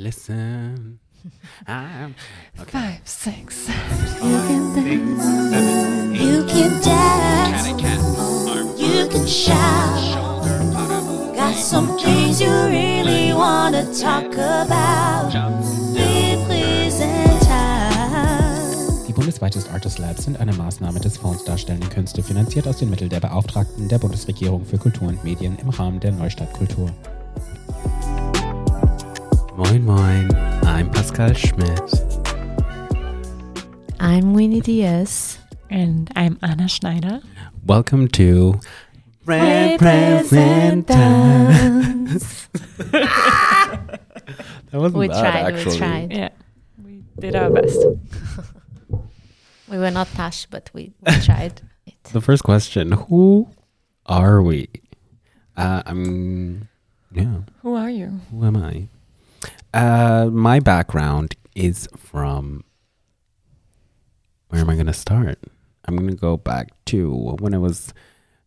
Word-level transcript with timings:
Listen. 0.00 0.98
I'm 1.66 2.14
okay. 2.58 2.70
Five, 2.72 3.00
six. 3.06 3.68
You 3.68 4.38
can 4.48 4.74
dance, 4.74 5.22
Seven, 5.22 6.14
eight. 6.14 6.20
you 6.22 6.44
can 6.46 6.80
dance. 6.80 7.68
Arm, 8.48 8.68
you 8.78 9.06
can 9.12 9.26
shout. 9.26 10.00
shoulder, 10.14 10.58
bottom, 10.72 11.34
Got 11.34 11.54
some 11.54 11.98
things 11.98 12.40
you 12.40 12.48
really 12.48 13.34
wanna 13.34 13.84
talk 13.92 14.32
about. 14.32 15.30
jump, 15.30 15.60
Please, 15.94 16.42
please, 16.46 17.02
and 17.02 17.42
time. 17.42 19.06
Die 19.06 19.12
bundesweite 19.12 19.60
Artist 19.70 19.98
Labs 19.98 20.24
sind 20.24 20.40
eine 20.40 20.54
Maßnahme 20.54 21.00
des 21.00 21.18
Fonds 21.18 21.44
Darstellende 21.44 21.88
Künste, 21.88 22.22
finanziert 22.22 22.66
aus 22.66 22.78
den 22.78 22.88
Mitteln 22.88 23.10
der 23.10 23.20
Beauftragten 23.20 23.88
der 23.88 23.98
Bundesregierung 23.98 24.64
für 24.64 24.78
Kultur 24.78 25.08
und 25.08 25.22
Medien 25.24 25.58
im 25.58 25.68
Rahmen 25.68 26.00
der 26.00 26.12
Neustadtkultur. 26.12 26.88
Moin, 29.60 29.84
moin. 29.84 30.34
I'm 30.64 30.88
Pascal 30.90 31.34
Schmidt. 31.34 31.92
I'm 34.00 34.32
Winnie 34.32 34.62
Diaz. 34.62 35.36
And 35.68 36.10
I'm 36.16 36.38
Anna 36.42 36.66
Schneider. 36.66 37.20
Welcome 37.66 38.08
to 38.16 38.58
Represent 39.26 40.90
us. 40.90 42.48
That 44.70 44.80
wasn't 44.80 44.98
We 45.00 45.08
bad, 45.08 45.20
tried, 45.20 45.52
we 45.52 45.58
actually. 45.60 45.76
tried. 45.78 46.12
Yeah, 46.12 46.28
we 46.82 47.02
did 47.18 47.36
our 47.36 47.50
best. 47.50 47.76
We 49.68 49.76
were 49.78 49.90
not 49.90 50.08
Tash, 50.08 50.46
but 50.46 50.70
we, 50.72 50.94
we 51.04 51.12
tried 51.20 51.60
it. 51.86 52.04
The 52.14 52.22
first 52.22 52.44
question: 52.44 52.92
Who 52.92 53.50
are 54.06 54.40
we? 54.40 54.68
Uh, 55.54 55.82
I'm. 55.84 56.68
Yeah. 57.12 57.40
Who 57.62 57.74
are 57.74 57.90
you? 57.90 58.20
Who 58.30 58.44
am 58.46 58.56
I? 58.56 58.88
Uh, 59.72 60.28
my 60.32 60.60
background 60.60 61.36
is 61.54 61.88
from. 61.96 62.64
Where 64.48 64.60
am 64.60 64.70
I 64.70 64.74
going 64.74 64.86
to 64.86 64.92
start? 64.92 65.38
I'm 65.84 65.96
going 65.96 66.10
to 66.10 66.16
go 66.16 66.36
back 66.36 66.70
to 66.86 67.36
when 67.38 67.54
I 67.54 67.58
was 67.58 67.94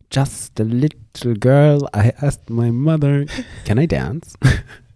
just 0.10 0.60
a 0.60 0.64
little 0.64 1.34
girl. 1.36 1.90
I 1.94 2.12
asked 2.22 2.50
my 2.50 2.72
mother, 2.72 3.26
Can 3.66 3.80
I 3.80 3.86
dance? 3.86 4.36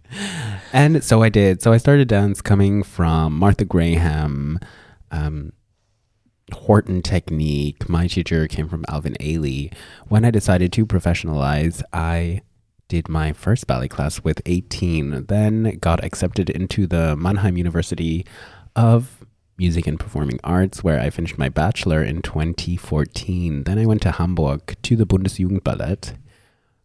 and 0.72 1.02
so 1.02 1.22
I 1.22 1.28
did. 1.28 1.62
So 1.62 1.72
I 1.72 1.78
started 1.78 2.08
dance 2.08 2.40
coming 2.40 2.82
from 2.82 3.34
Martha 3.34 3.64
Graham, 3.64 4.58
um, 5.10 5.52
Horton 6.52 7.02
Technique. 7.02 7.88
My 7.88 8.06
teacher 8.06 8.46
came 8.46 8.68
from 8.68 8.84
Alvin 8.88 9.16
Ailey. 9.20 9.72
When 10.08 10.24
I 10.24 10.30
decided 10.30 10.72
to 10.74 10.86
professionalize, 10.86 11.82
I 11.92 12.42
did 12.88 13.08
my 13.08 13.32
first 13.32 13.66
ballet 13.66 13.88
class 13.88 14.22
with 14.24 14.40
18, 14.46 15.26
then 15.26 15.76
got 15.78 16.02
accepted 16.02 16.48
into 16.48 16.86
the 16.86 17.14
Mannheim 17.16 17.58
University 17.58 18.24
of 18.74 19.26
Music 19.58 19.86
and 19.86 20.00
Performing 20.00 20.40
Arts, 20.42 20.82
where 20.82 20.98
I 20.98 21.10
finished 21.10 21.36
my 21.36 21.50
bachelor 21.50 22.02
in 22.02 22.22
2014. 22.22 23.64
Then 23.64 23.78
I 23.78 23.86
went 23.86 24.00
to 24.02 24.12
Hamburg 24.12 24.76
to 24.82 24.96
the 24.96 25.06
Bundesjugendballett, 25.06 26.14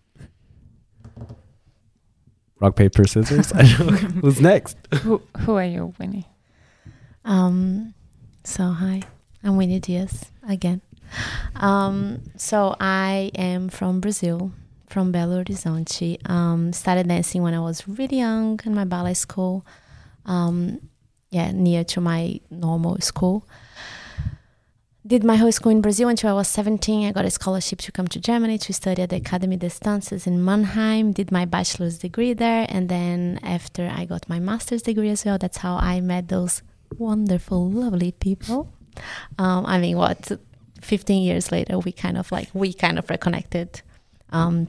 Rock, 2.60 2.76
paper, 2.76 3.08
scissors. 3.08 3.52
Who's 4.22 4.42
next? 4.42 4.78
who 4.94 5.22
Who 5.40 5.54
are 5.54 5.64
you, 5.64 5.94
Winnie? 5.98 6.28
Um, 7.24 7.94
so 8.44 8.72
hi, 8.72 9.02
I'm 9.44 9.56
Winnie 9.56 9.80
Diaz 9.80 10.26
again. 10.48 10.82
Um, 11.56 12.22
so 12.36 12.76
I 12.80 13.32
am 13.36 13.70
from 13.70 14.02
Brazil, 14.02 14.52
from 14.88 15.14
Belo 15.14 15.46
Horizonte. 15.46 16.18
Um, 16.30 16.74
started 16.74 17.08
dancing 17.08 17.44
when 17.44 17.54
I 17.54 17.62
was 17.62 17.88
really 17.88 18.18
young 18.18 18.60
in 18.66 18.76
my 18.76 18.84
ballet 18.84 19.14
school. 19.14 19.66
Um, 20.26 20.82
yeah, 21.32 21.52
near 21.52 21.86
to 21.86 22.02
my 22.02 22.42
normal 22.50 23.00
school. 23.00 23.48
Did 25.10 25.24
my 25.24 25.38
whole 25.38 25.52
school 25.52 25.72
in 25.72 25.82
Brazil 25.82 26.08
until 26.08 26.30
I 26.30 26.34
was 26.34 26.48
17. 26.50 27.08
I 27.08 27.12
got 27.12 27.26
a 27.26 27.32
scholarship 27.32 27.80
to 27.80 27.92
come 27.92 28.08
to 28.10 28.20
Germany 28.20 28.60
to 28.60 28.72
study 28.72 29.02
at 29.02 29.10
the 29.10 29.20
Akademie 29.20 29.58
des 29.58 29.72
Tanzes 29.72 30.28
in 30.28 30.46
Mannheim. 30.46 31.14
Did 31.14 31.32
my 31.32 31.46
bachelor's 31.46 31.98
degree 31.98 32.34
there, 32.34 32.68
and 32.70 32.90
then 32.90 33.40
after 33.42 33.92
I 33.92 34.06
got 34.06 34.30
my 34.30 34.38
master's 34.38 34.84
degree 34.84 35.10
as 35.10 35.26
well. 35.26 35.40
That's 35.40 35.58
how 35.58 35.78
I 35.78 36.00
met 36.00 36.28
those 36.28 36.62
wonderful, 37.00 37.72
lovely 37.72 38.12
people. 38.12 38.72
Um, 39.40 39.66
I 39.66 39.80
mean, 39.80 39.98
what, 39.98 40.32
15 40.82 41.24
years 41.24 41.52
later, 41.52 41.80
we 41.80 41.92
kind 41.92 42.16
of 42.16 42.32
like, 42.32 42.50
we 42.54 42.72
kind 42.72 43.00
of 43.00 43.10
reconnected. 43.10 43.82
Um, 44.32 44.68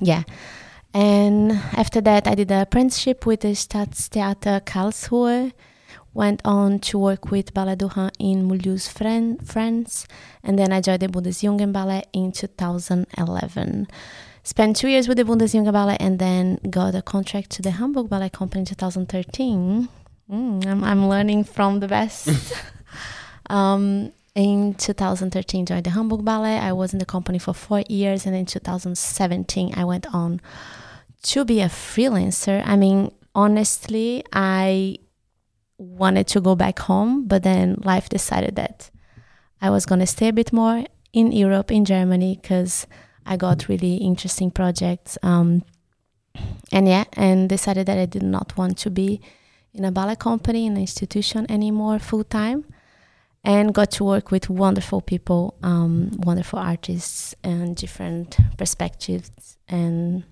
yeah. 0.00 0.24
And 0.92 1.52
after 1.52 2.00
that, 2.00 2.26
I 2.26 2.34
did 2.34 2.50
an 2.50 2.62
apprenticeship 2.62 3.24
with 3.24 3.42
the 3.42 3.52
Staatstheater 3.54 4.62
Karlsruhe. 4.62 5.52
Went 6.12 6.40
on 6.44 6.80
to 6.80 6.98
work 6.98 7.30
with 7.30 7.54
Ballet 7.54 7.76
du 7.76 7.88
Rhin 7.88 8.10
in 8.18 8.48
Mulhouse, 8.48 8.88
Fran- 8.88 9.38
France. 9.38 10.06
And 10.42 10.58
then 10.58 10.72
I 10.72 10.80
joined 10.80 11.02
the 11.02 11.08
Bundesjugendballett 11.08 12.04
in 12.12 12.32
2011. 12.32 13.86
Spent 14.42 14.76
two 14.76 14.88
years 14.88 15.06
with 15.06 15.18
the 15.18 15.24
Bundesjugendballett 15.24 15.98
and 16.00 16.18
then 16.18 16.58
got 16.68 16.94
a 16.94 17.02
contract 17.02 17.50
to 17.50 17.62
the 17.62 17.72
Hamburg 17.72 18.08
Ballet 18.08 18.30
Company 18.30 18.60
in 18.60 18.66
2013. 18.66 19.88
Mm, 20.30 20.66
I'm, 20.66 20.84
I'm 20.84 21.08
learning 21.08 21.44
from 21.44 21.80
the 21.80 21.88
best. 21.88 22.28
um, 23.50 24.12
in 24.34 24.74
2013, 24.74 25.66
joined 25.66 25.84
the 25.84 25.90
Hamburg 25.90 26.24
Ballet. 26.24 26.58
I 26.58 26.72
was 26.72 26.92
in 26.92 26.98
the 26.98 27.04
company 27.04 27.38
for 27.38 27.52
four 27.52 27.82
years, 27.88 28.26
and 28.26 28.34
in 28.34 28.46
2017, 28.46 29.74
I 29.76 29.84
went 29.84 30.06
on 30.14 30.40
to 31.24 31.44
be 31.44 31.60
a 31.60 31.66
freelancer. 31.66 32.62
I 32.64 32.76
mean, 32.76 33.12
honestly, 33.34 34.24
I 34.32 34.98
wanted 35.80 36.26
to 36.28 36.40
go 36.40 36.54
back 36.54 36.78
home, 36.80 37.26
but 37.26 37.42
then 37.42 37.76
life 37.82 38.08
decided 38.08 38.56
that 38.56 38.90
I 39.62 39.70
was 39.70 39.86
going 39.86 40.00
to 40.00 40.06
stay 40.06 40.28
a 40.28 40.32
bit 40.32 40.52
more 40.52 40.84
in 41.12 41.32
Europe, 41.32 41.72
in 41.72 41.84
Germany, 41.84 42.38
because 42.40 42.86
I 43.24 43.36
got 43.36 43.68
really 43.68 43.96
interesting 43.96 44.50
projects. 44.50 45.16
Um, 45.22 45.64
and 46.70 46.86
yeah, 46.86 47.04
and 47.14 47.48
decided 47.48 47.86
that 47.86 47.98
I 47.98 48.06
did 48.06 48.22
not 48.22 48.56
want 48.56 48.78
to 48.78 48.90
be 48.90 49.20
in 49.72 49.84
a 49.84 49.90
ballet 49.90 50.16
company, 50.16 50.66
in 50.66 50.72
an 50.72 50.80
institution 50.80 51.50
anymore 51.50 51.98
full 51.98 52.24
time. 52.24 52.64
And 53.42 53.72
got 53.72 53.90
to 53.92 54.04
work 54.04 54.30
with 54.30 54.50
wonderful 54.50 55.00
people, 55.00 55.56
um, 55.62 56.10
wonderful 56.18 56.58
artists, 56.58 57.34
and 57.42 57.74
different 57.74 58.36
perspectives. 58.58 59.56
And 59.66 60.24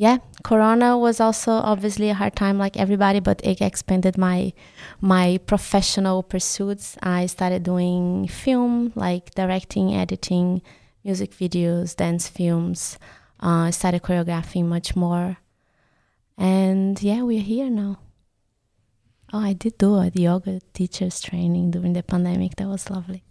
yeah, 0.00 0.16
Corona 0.42 0.96
was 0.96 1.20
also 1.20 1.52
obviously 1.52 2.08
a 2.08 2.14
hard 2.14 2.34
time, 2.34 2.56
like 2.56 2.78
everybody, 2.78 3.20
but 3.20 3.38
it 3.44 3.60
expanded 3.60 4.16
my 4.16 4.54
my 5.02 5.38
professional 5.44 6.22
pursuits. 6.22 6.96
I 7.02 7.26
started 7.26 7.64
doing 7.64 8.26
film, 8.26 8.92
like 8.94 9.34
directing, 9.34 9.92
editing, 9.92 10.62
music 11.04 11.32
videos, 11.32 11.94
dance 11.94 12.28
films. 12.28 12.98
Uh, 13.42 13.68
I 13.68 13.70
started 13.72 14.00
choreographing 14.00 14.64
much 14.64 14.96
more, 14.96 15.36
and 16.38 16.96
yeah, 17.02 17.20
we're 17.20 17.44
here 17.44 17.68
now. 17.68 17.98
Oh, 19.34 19.40
I 19.40 19.52
did 19.52 19.76
do 19.76 19.96
a 19.96 20.10
yoga 20.14 20.60
teachers 20.72 21.20
training 21.20 21.72
during 21.72 21.92
the 21.92 22.02
pandemic. 22.02 22.56
That 22.56 22.68
was 22.68 22.88
lovely. 22.88 23.22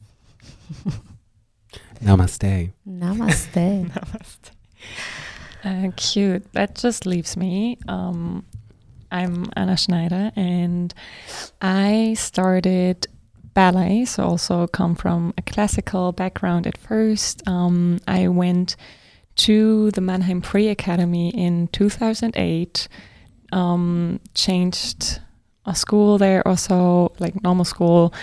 Namaste. 2.05 2.73
Namaste. 2.87 3.89
Namaste. 3.95 4.51
Uh, 5.63 5.91
cute. 5.95 6.51
That 6.53 6.75
just 6.75 7.05
leaves 7.05 7.35
me. 7.35 7.77
Um, 7.87 8.45
I'm 9.11 9.45
Anna 9.55 9.75
Schneider, 9.75 10.31
and 10.35 10.93
I 11.61 12.15
started 12.17 13.07
ballet, 13.53 14.05
so 14.05 14.23
also 14.23 14.67
come 14.67 14.95
from 14.95 15.33
a 15.37 15.41
classical 15.41 16.11
background 16.13 16.65
at 16.65 16.77
first. 16.77 17.45
Um, 17.47 17.99
I 18.07 18.29
went 18.29 18.77
to 19.37 19.91
the 19.91 20.01
Mannheim 20.01 20.41
Pre 20.41 20.69
Academy 20.69 21.29
in 21.29 21.67
2008, 21.69 22.87
um, 23.51 24.19
changed 24.33 25.19
a 25.65 25.75
school 25.75 26.17
there 26.17 26.47
also, 26.47 27.11
like 27.19 27.41
normal 27.43 27.65
school. 27.65 28.13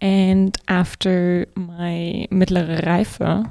And 0.00 0.56
after 0.68 1.46
my 1.54 2.26
mittlere 2.30 2.84
Reife, 2.84 3.50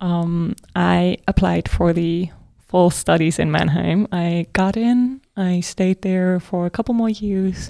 um, 0.00 0.54
I 0.74 1.18
applied 1.28 1.68
for 1.68 1.92
the 1.92 2.30
full 2.74 2.90
studies 2.90 3.38
in 3.38 3.52
Mannheim. 3.52 4.08
I 4.10 4.48
got 4.52 4.76
in, 4.76 5.20
I 5.36 5.60
stayed 5.60 6.02
there 6.02 6.40
for 6.40 6.66
a 6.66 6.70
couple 6.70 6.92
more 6.92 7.08
years, 7.08 7.68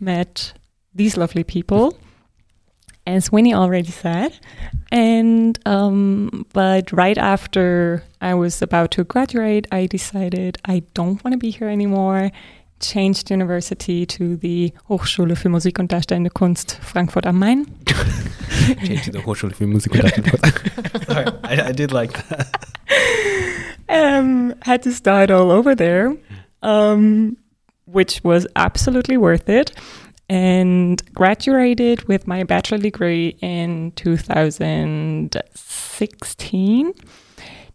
met 0.00 0.54
these 0.92 1.16
lovely 1.16 1.44
people, 1.44 1.96
as 3.06 3.30
Winnie 3.30 3.54
already 3.54 3.92
said. 3.92 4.36
And, 4.90 5.56
um, 5.66 6.46
but 6.52 6.90
right 6.90 7.16
after 7.16 8.02
I 8.20 8.34
was 8.34 8.60
about 8.60 8.90
to 8.96 9.04
graduate, 9.04 9.68
I 9.70 9.86
decided 9.86 10.58
I 10.64 10.82
don't 10.94 11.22
want 11.22 11.34
to 11.34 11.38
be 11.38 11.50
here 11.50 11.68
anymore. 11.68 12.32
Changed 12.80 13.30
university 13.30 14.04
to 14.06 14.36
the 14.36 14.72
Hochschule 14.88 15.36
für 15.36 15.48
Musik 15.48 15.78
und 15.78 15.92
Darstellende 15.92 16.30
Kunst 16.30 16.76
Frankfurt 16.82 17.24
am 17.24 17.38
Main. 17.38 17.66
Change 18.84 19.02
to 19.04 19.12
the 19.12 19.24
Hochschule 19.24 19.54
für 19.54 19.68
Musik 19.68 19.92
und 19.92 20.02
Darstellende 20.02 20.38
Sorry, 21.06 21.26
I, 21.44 21.68
I 21.68 21.72
did 21.72 21.92
like 21.92 22.14
that. 22.28 22.59
Um, 23.90 24.54
had 24.62 24.82
to 24.84 24.92
start 24.92 25.32
all 25.32 25.50
over 25.50 25.74
there, 25.74 26.16
um, 26.62 27.36
which 27.86 28.22
was 28.22 28.46
absolutely 28.54 29.16
worth 29.16 29.48
it. 29.48 29.72
And 30.28 31.02
graduated 31.12 32.04
with 32.04 32.28
my 32.28 32.44
bachelor 32.44 32.78
degree 32.78 33.36
in 33.40 33.90
2016. 33.96 36.94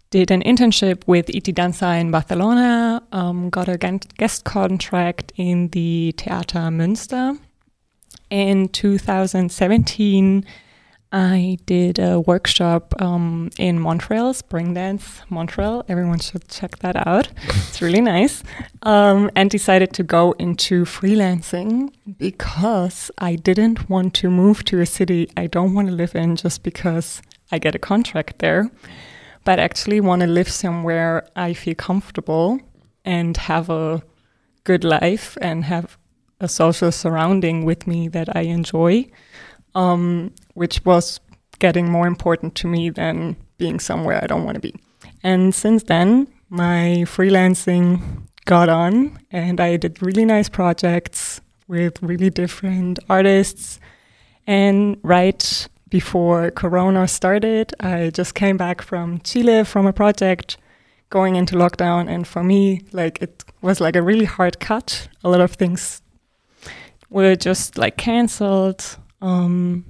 Did 0.09 0.31
an 0.31 0.41
internship 0.43 1.05
with 1.05 1.29
IT 1.29 1.53
Dansa 1.53 1.99
in 1.99 2.11
Barcelona. 2.11 3.03
Um, 3.11 3.49
got 3.49 3.67
a 3.67 3.77
guest 4.17 4.45
contract 4.45 5.33
in 5.35 5.67
the 5.69 6.13
Theater 6.17 6.59
Münster. 6.59 7.37
In 8.29 8.69
2017, 8.69 10.45
I 11.15 11.59
did 11.65 11.97
a 11.97 12.19
workshop 12.19 12.93
um, 13.01 13.49
in 13.57 13.79
Montreal, 13.79 14.33
Spring 14.33 14.73
Dance 14.73 15.21
Montreal. 15.29 15.85
Everyone 15.87 16.19
should 16.19 16.45
check 16.49 16.79
that 16.79 17.07
out. 17.07 17.29
it's 17.45 17.81
really 17.81 18.01
nice. 18.01 18.43
Um, 18.83 19.31
and 19.33 19.49
decided 19.49 19.93
to 19.93 20.03
go 20.03 20.33
into 20.33 20.83
freelancing 20.83 21.93
because 22.17 23.11
I 23.17 23.37
didn't 23.37 23.89
want 23.89 24.13
to 24.15 24.29
move 24.29 24.65
to 24.65 24.81
a 24.81 24.85
city 24.85 25.29
I 25.37 25.47
don't 25.47 25.73
want 25.73 25.87
to 25.87 25.93
live 25.93 26.15
in 26.15 26.35
just 26.35 26.63
because 26.63 27.21
I 27.49 27.59
get 27.59 27.75
a 27.75 27.79
contract 27.79 28.39
there, 28.39 28.69
but 29.45 29.57
actually 29.57 30.01
want 30.01 30.19
to 30.19 30.27
live 30.27 30.49
somewhere 30.49 31.25
I 31.33 31.53
feel 31.53 31.75
comfortable 31.75 32.59
and 33.05 33.37
have 33.37 33.69
a 33.69 34.03
good 34.65 34.83
life 34.83 35.37
and 35.41 35.63
have 35.63 35.97
a 36.41 36.49
social 36.49 36.91
surrounding 36.91 37.63
with 37.63 37.87
me 37.87 38.09
that 38.09 38.35
I 38.35 38.41
enjoy 38.41 39.05
um, 39.75 40.31
which 40.53 40.83
was 40.85 41.19
getting 41.59 41.89
more 41.89 42.07
important 42.07 42.55
to 42.55 42.67
me 42.67 42.89
than 42.89 43.35
being 43.57 43.79
somewhere 43.79 44.21
I 44.23 44.27
don't 44.27 44.43
want 44.43 44.55
to 44.55 44.61
be. 44.61 44.73
And 45.23 45.53
since 45.53 45.83
then, 45.83 46.27
my 46.49 47.03
freelancing 47.05 48.01
got 48.45 48.69
on, 48.69 49.19
and 49.31 49.59
I 49.59 49.77
did 49.77 50.01
really 50.01 50.25
nice 50.25 50.49
projects 50.49 51.41
with 51.67 52.01
really 52.01 52.29
different 52.29 52.99
artists. 53.09 53.79
And 54.47 54.97
right 55.03 55.67
before 55.89 56.51
Corona 56.51 57.07
started, 57.07 57.73
I 57.79 58.11
just 58.11 58.35
came 58.35 58.57
back 58.57 58.81
from 58.81 59.19
Chile 59.19 59.63
from 59.63 59.87
a 59.87 59.93
project 59.93 60.57
going 61.09 61.35
into 61.35 61.55
lockdown. 61.55 62.07
And 62.07 62.27
for 62.27 62.43
me, 62.43 62.81
like 62.91 63.21
it 63.21 63.43
was 63.61 63.81
like 63.81 63.95
a 63.95 64.01
really 64.01 64.25
hard 64.25 64.59
cut. 64.59 65.07
A 65.23 65.29
lot 65.29 65.41
of 65.41 65.53
things 65.53 66.01
were 67.09 67.35
just 67.35 67.77
like 67.77 67.97
canceled 67.97 68.97
um, 69.25 69.83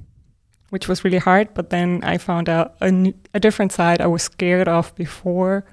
which 0.70 0.88
was 0.88 1.04
really 1.04 1.18
hard. 1.20 1.54
But 1.54 1.70
then 1.70 2.02
I 2.04 2.18
found 2.18 2.50
out 2.50 2.76
a, 2.82 3.14
a 3.34 3.40
different 3.40 3.72
side 3.72 4.02
I 4.02 4.08
was 4.08 4.24
scared 4.24 4.68
of 4.68 4.96
before 4.96 5.66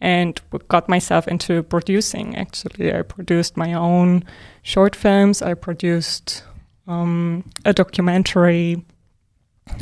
and 0.00 0.40
got 0.68 0.88
myself 0.88 1.28
into 1.28 1.62
producing. 1.62 2.34
Actually, 2.36 2.92
I 2.92 3.02
produced 3.02 3.56
my 3.56 3.74
own 3.74 4.24
short 4.62 4.96
films, 4.96 5.42
I 5.42 5.54
produced 5.54 6.42
um, 6.88 7.44
a 7.64 7.72
documentary. 7.72 8.84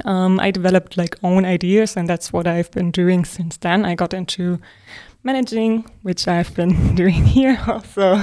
Um, 0.05 0.39
I 0.39 0.51
developed 0.51 0.99
like 0.99 1.17
own 1.23 1.47
ideas, 1.47 1.97
and 1.97 2.07
that's 2.07 2.35
what 2.35 2.47
I've 2.47 2.71
been 2.71 2.91
doing 2.91 3.25
since 3.25 3.57
then. 3.57 3.87
I 3.87 3.95
got 3.95 4.13
into 4.13 4.61
managing, 5.23 5.87
which 6.03 6.29
I've 6.29 6.55
been 6.55 6.95
doing 7.03 7.25
here 7.25 7.59
also. 7.67 8.23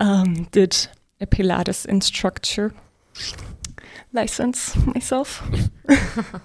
Um, 0.00 0.48
did 0.52 0.76
a 1.20 1.26
Pilates 1.26 1.86
instructor 1.86 2.74
license 4.12 4.76
myself. 4.86 5.42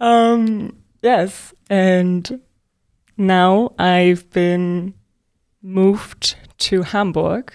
um, 0.00 0.76
yes, 1.02 1.54
and 1.68 2.40
now 3.16 3.74
I've 3.78 4.28
been 4.30 4.94
moved 5.62 6.36
to 6.58 6.82
Hamburg, 6.82 7.52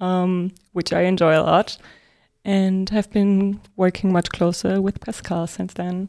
um, 0.00 0.52
which 0.72 0.92
I 0.92 1.02
enjoy 1.02 1.38
a 1.38 1.42
lot, 1.42 1.78
and 2.44 2.88
have 2.90 3.10
been 3.10 3.60
working 3.76 4.12
much 4.12 4.30
closer 4.30 4.80
with 4.80 5.00
Pascal 5.00 5.46
since 5.46 5.74
then, 5.74 6.08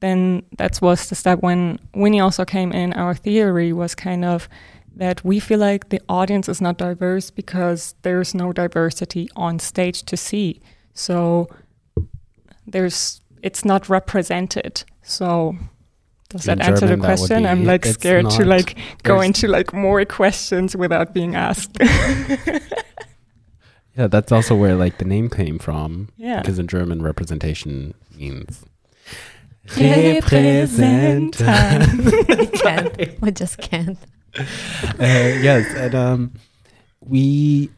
then 0.00 0.42
that 0.58 0.80
was 0.82 1.08
the 1.08 1.14
step 1.14 1.40
when 1.40 1.78
Winnie 1.94 2.20
also 2.20 2.44
came 2.44 2.72
in. 2.72 2.92
Our 2.94 3.14
theory 3.14 3.72
was 3.72 3.94
kind 3.94 4.24
of 4.24 4.48
that 4.96 5.24
we 5.24 5.40
feel 5.40 5.58
like 5.58 5.88
the 5.88 6.00
audience 6.08 6.48
is 6.48 6.60
not 6.60 6.78
diverse 6.78 7.30
because 7.30 7.94
there's 8.02 8.34
no 8.34 8.52
diversity 8.52 9.28
on 9.36 9.58
stage 9.58 10.02
to 10.04 10.16
see. 10.16 10.60
So 10.92 11.48
there's 12.66 13.20
it's 13.42 13.64
not 13.64 13.88
represented. 13.88 14.84
So 15.02 15.56
does 16.28 16.48
In 16.48 16.58
that 16.58 16.68
answer 16.68 16.86
the 16.86 16.96
question? 16.96 17.42
be, 17.42 17.48
I'm 17.48 17.64
like 17.64 17.84
it's 17.84 17.94
scared 17.94 18.30
to 18.30 18.44
like 18.44 18.78
go 19.02 19.20
into 19.20 19.48
like 19.48 19.72
more 19.72 20.04
questions 20.04 20.76
without 20.76 21.12
being 21.12 21.34
asked. 21.34 21.76
Yeah, 23.96 24.08
that's 24.08 24.32
also 24.32 24.56
where 24.56 24.74
like 24.74 24.98
the 24.98 25.04
name 25.04 25.30
came 25.30 25.56
from. 25.58 26.08
yeah. 26.16 26.40
Because 26.40 26.58
in 26.58 26.66
German, 26.66 27.00
representation 27.00 27.94
means 28.16 28.64
Repräsentant. 29.68 32.28
we 32.38 32.46
can't. 32.48 33.22
We 33.22 33.30
just 33.30 33.58
can't. 33.58 33.96
Uh, 34.36 34.44
yes, 34.98 35.72
and 35.74 35.94
um, 35.94 36.32
we 37.00 37.70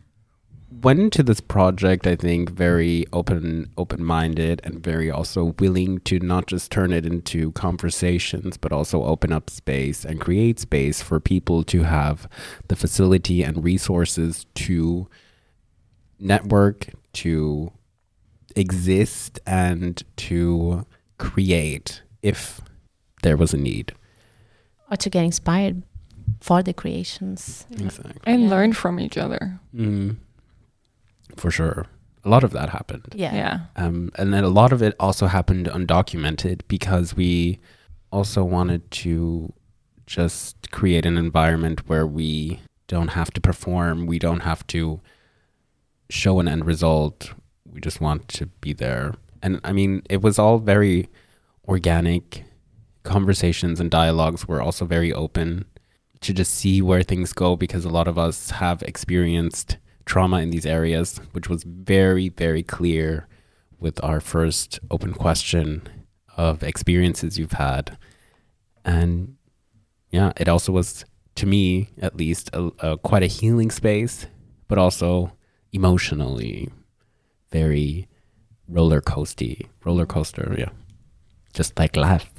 went 0.82 1.00
into 1.00 1.22
this 1.22 1.40
project, 1.40 2.06
I 2.06 2.16
think, 2.16 2.50
very 2.50 3.06
open, 3.12 3.70
open-minded, 3.76 4.60
and 4.64 4.82
very 4.82 5.10
also 5.10 5.54
willing 5.58 6.00
to 6.00 6.18
not 6.20 6.46
just 6.46 6.70
turn 6.70 6.92
it 6.92 7.06
into 7.06 7.52
conversations, 7.52 8.56
but 8.56 8.72
also 8.72 9.04
open 9.04 9.32
up 9.32 9.50
space 9.50 10.04
and 10.04 10.20
create 10.20 10.60
space 10.60 11.02
for 11.02 11.20
people 11.20 11.62
to 11.64 11.82
have 11.84 12.28
the 12.68 12.76
facility 12.76 13.42
and 13.42 13.64
resources 13.64 14.46
to 14.54 15.08
network, 16.18 16.88
to 17.14 17.72
exist, 18.54 19.38
and 19.46 20.02
to 20.16 20.86
create 21.18 22.02
if 22.22 22.60
there 23.22 23.36
was 23.36 23.54
a 23.54 23.58
need. 23.58 23.92
Or 24.90 24.96
to 24.98 25.10
get 25.10 25.24
inspired 25.24 25.82
for 26.40 26.62
the 26.62 26.72
creations. 26.72 27.66
Exactly. 27.70 28.14
and 28.24 28.42
Yeah. 28.44 28.50
learn 28.50 28.72
from 28.72 28.98
each 29.00 29.16
other. 29.16 29.58
Mm. 29.74 30.16
For 31.36 31.50
sure. 31.50 31.86
A 32.24 32.28
lot 32.28 32.44
of 32.44 32.50
that 32.52 32.70
happened. 32.70 33.06
Yeah. 33.14 33.34
Yeah. 33.34 33.60
Um, 33.76 34.10
and 34.16 34.32
then 34.34 34.42
a 34.44 34.48
lot 34.48 34.72
of 34.72 34.82
it 34.82 34.94
also 34.98 35.26
happened 35.26 35.66
undocumented 35.66 36.62
because 36.68 37.14
we 37.16 37.58
also 38.10 38.42
wanted 38.44 38.90
to 38.90 39.52
just 40.06 40.70
create 40.70 41.04
an 41.06 41.16
environment 41.16 41.88
where 41.88 42.06
we 42.06 42.60
don't 42.88 43.08
have 43.08 43.30
to 43.32 43.40
perform, 43.40 44.06
we 44.06 44.18
don't 44.18 44.40
have 44.40 44.66
to 44.68 45.00
show 46.10 46.38
an 46.40 46.46
end 46.48 46.64
result. 46.64 47.32
We 47.72 47.80
just 47.80 48.00
want 48.00 48.28
to 48.28 48.46
be 48.46 48.72
there. 48.72 49.14
And 49.42 49.60
I 49.64 49.72
mean, 49.72 50.02
it 50.08 50.22
was 50.22 50.38
all 50.38 50.58
very 50.58 51.08
organic. 51.68 52.44
Conversations 53.02 53.78
and 53.80 53.88
dialogues 53.90 54.48
were 54.48 54.60
also 54.62 54.84
very 54.84 55.12
open 55.12 55.64
to 56.26 56.34
just 56.34 56.54
see 56.54 56.82
where 56.82 57.02
things 57.02 57.32
go 57.32 57.56
because 57.56 57.84
a 57.84 57.88
lot 57.88 58.08
of 58.08 58.18
us 58.18 58.50
have 58.50 58.82
experienced 58.82 59.78
trauma 60.04 60.38
in 60.40 60.50
these 60.50 60.66
areas, 60.66 61.20
which 61.32 61.48
was 61.48 61.62
very, 61.64 62.28
very 62.28 62.62
clear 62.62 63.28
with 63.78 64.02
our 64.02 64.20
first 64.20 64.80
open 64.90 65.12
question 65.12 65.88
of 66.36 66.62
experiences 66.62 67.38
you've 67.38 67.52
had. 67.52 67.96
And 68.84 69.36
yeah, 70.10 70.32
it 70.36 70.48
also 70.48 70.72
was, 70.72 71.04
to 71.36 71.46
me 71.46 71.90
at 72.00 72.16
least, 72.16 72.50
a, 72.52 72.70
a, 72.80 72.98
quite 72.98 73.22
a 73.22 73.26
healing 73.26 73.70
space, 73.70 74.26
but 74.68 74.78
also 74.78 75.32
emotionally 75.72 76.70
very 77.50 78.08
roller 78.68 79.00
coasty, 79.00 79.66
roller 79.84 80.06
coaster. 80.06 80.54
Yeah, 80.58 80.70
just 81.54 81.78
like 81.78 81.96
life. 81.96 82.32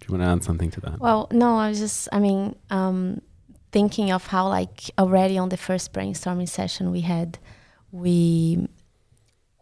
Do 0.00 0.06
you 0.06 0.18
want 0.18 0.22
to 0.22 0.32
add 0.32 0.44
something 0.44 0.70
to 0.72 0.80
that? 0.82 1.00
Well, 1.00 1.28
no, 1.30 1.56
I 1.56 1.68
was 1.68 1.78
just, 1.78 2.08
I 2.12 2.18
mean, 2.18 2.56
um, 2.70 3.20
thinking 3.74 4.08
of 4.16 4.22
how, 4.28 4.44
like, 4.58 4.78
already 5.02 5.36
on 5.36 5.48
the 5.48 5.56
first 5.68 5.92
brainstorming 5.94 6.48
session 6.48 6.84
we 6.96 7.02
had, 7.14 7.30
we 8.04 8.16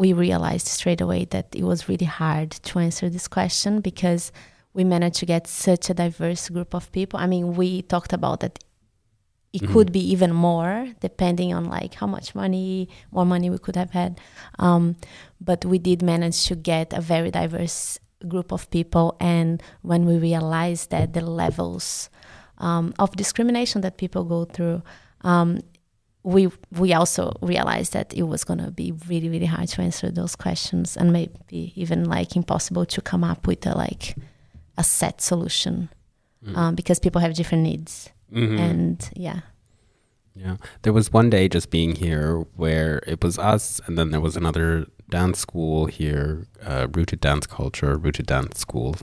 we 0.03 0.13
realized 0.27 0.67
straight 0.79 1.01
away 1.07 1.23
that 1.35 1.47
it 1.61 1.65
was 1.71 1.89
really 1.91 2.11
hard 2.23 2.51
to 2.69 2.73
answer 2.87 3.07
this 3.09 3.29
question 3.37 3.73
because 3.91 4.33
we 4.77 4.83
managed 4.95 5.19
to 5.23 5.27
get 5.35 5.47
such 5.47 5.85
a 5.91 5.95
diverse 6.05 6.49
group 6.55 6.75
of 6.75 6.91
people. 6.99 7.17
I 7.25 7.27
mean, 7.35 7.47
we 7.61 7.69
talked 7.95 8.13
about 8.19 8.39
that 8.43 8.55
it 9.53 9.63
Mhm. 9.63 9.73
could 9.73 9.91
be 9.99 10.05
even 10.15 10.33
more 10.49 10.77
depending 11.09 11.51
on 11.59 11.65
like 11.79 11.93
how 12.01 12.09
much 12.17 12.29
money, 12.43 12.89
more 13.17 13.27
money 13.35 13.49
we 13.55 13.59
could 13.65 13.77
have 13.83 13.93
had. 14.01 14.13
Um, 14.59 14.85
but 15.49 15.61
we 15.73 15.79
did 15.79 16.01
manage 16.03 16.39
to 16.49 16.55
get 16.73 16.87
a 16.93 17.03
very 17.15 17.31
diverse 17.31 18.01
group 18.33 18.49
of 18.57 18.63
people. 18.77 19.07
And 19.21 19.63
when 19.91 20.03
we 20.09 20.17
realized 20.31 20.87
that 20.95 21.13
the 21.17 21.25
levels 21.43 22.09
um, 22.63 22.93
of 22.99 23.15
discrimination 23.17 23.83
that 23.83 23.97
people 23.99 24.25
go 24.25 24.45
through, 24.47 24.83
um, 25.23 25.61
we 26.25 26.49
we 26.81 26.95
also 26.95 27.33
realized 27.43 27.93
that 27.93 28.15
it 28.15 28.23
was 28.23 28.45
going 28.45 28.61
to 28.65 28.71
be 28.71 28.93
really 29.09 29.29
really 29.29 29.47
hard 29.57 29.69
to 29.69 29.83
answer 29.83 30.11
those 30.11 30.37
questions 30.37 30.97
and 30.97 31.13
maybe 31.13 31.73
even 31.77 32.05
like 32.05 32.37
impossible 32.37 32.87
to 32.87 33.01
come 33.03 33.25
up 33.31 33.47
with 33.47 33.67
a 33.67 33.75
like 33.77 34.15
a 34.79 34.85
set 34.85 35.21
solution 35.21 35.89
Mm. 36.45 36.57
um, 36.57 36.75
because 36.75 36.99
people 37.01 37.21
have 37.21 37.35
different 37.35 37.63
needs 37.63 38.11
Mhm. 38.33 38.59
and 38.71 39.11
yeah 39.17 39.41
Yeah. 40.35 40.57
There 40.83 40.93
was 40.95 41.13
one 41.13 41.31
day 41.31 41.49
just 41.49 41.71
being 41.71 41.95
here 41.97 42.47
where 42.57 43.01
it 43.07 43.23
was 43.23 43.39
us, 43.39 43.81
and 43.87 43.97
then 43.99 44.11
there 44.13 44.21
was 44.21 44.37
another 44.37 44.87
dance 45.11 45.39
school 45.41 45.87
here, 45.87 46.47
uh, 46.67 46.87
Rooted 46.97 47.21
Dance 47.21 47.47
Culture, 47.47 47.99
Rooted 47.99 48.27
Dance 48.27 48.59
School. 48.59 48.97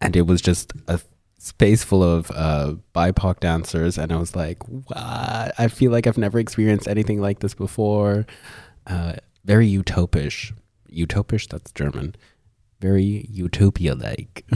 And 0.00 0.14
it 0.16 0.26
was 0.26 0.40
just 0.40 0.72
a 0.86 1.00
space 1.40 1.82
full 1.82 2.02
of 2.04 2.30
uh, 2.34 2.74
BIPOC 2.94 3.40
dancers. 3.40 3.96
And 3.96 4.12
I 4.12 4.16
was 4.16 4.36
like, 4.36 4.62
what? 4.68 5.54
I 5.58 5.68
feel 5.68 5.90
like 5.90 6.06
I've 6.06 6.18
never 6.18 6.38
experienced 6.38 6.86
anything 6.86 7.20
like 7.20 7.40
this 7.40 7.54
before. 7.54 8.26
Uh, 8.86 9.14
very 9.44 9.68
utopish. 9.68 10.52
Utopish? 10.92 11.48
That's 11.48 11.72
German. 11.72 12.14
Very 12.80 13.26
utopia 13.30 13.94
like. 13.94 14.44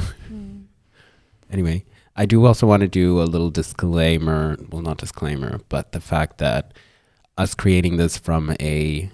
Anyway, 1.51 1.85
I 2.17 2.27
do 2.27 2.45
also 2.47 2.67
want 2.67 2.81
to 2.81 2.89
do 2.89 3.21
a 3.21 3.25
little 3.25 3.51
disclaimer. 3.51 4.57
Well, 4.71 4.83
not 4.83 4.99
disclaimer, 4.99 5.61
but 5.69 5.93
the 5.93 6.01
fact 6.01 6.39
that 6.39 6.73
us 7.39 7.55
creating 7.55 7.97
this 7.97 8.19
from 8.19 8.57
a, 8.61 9.09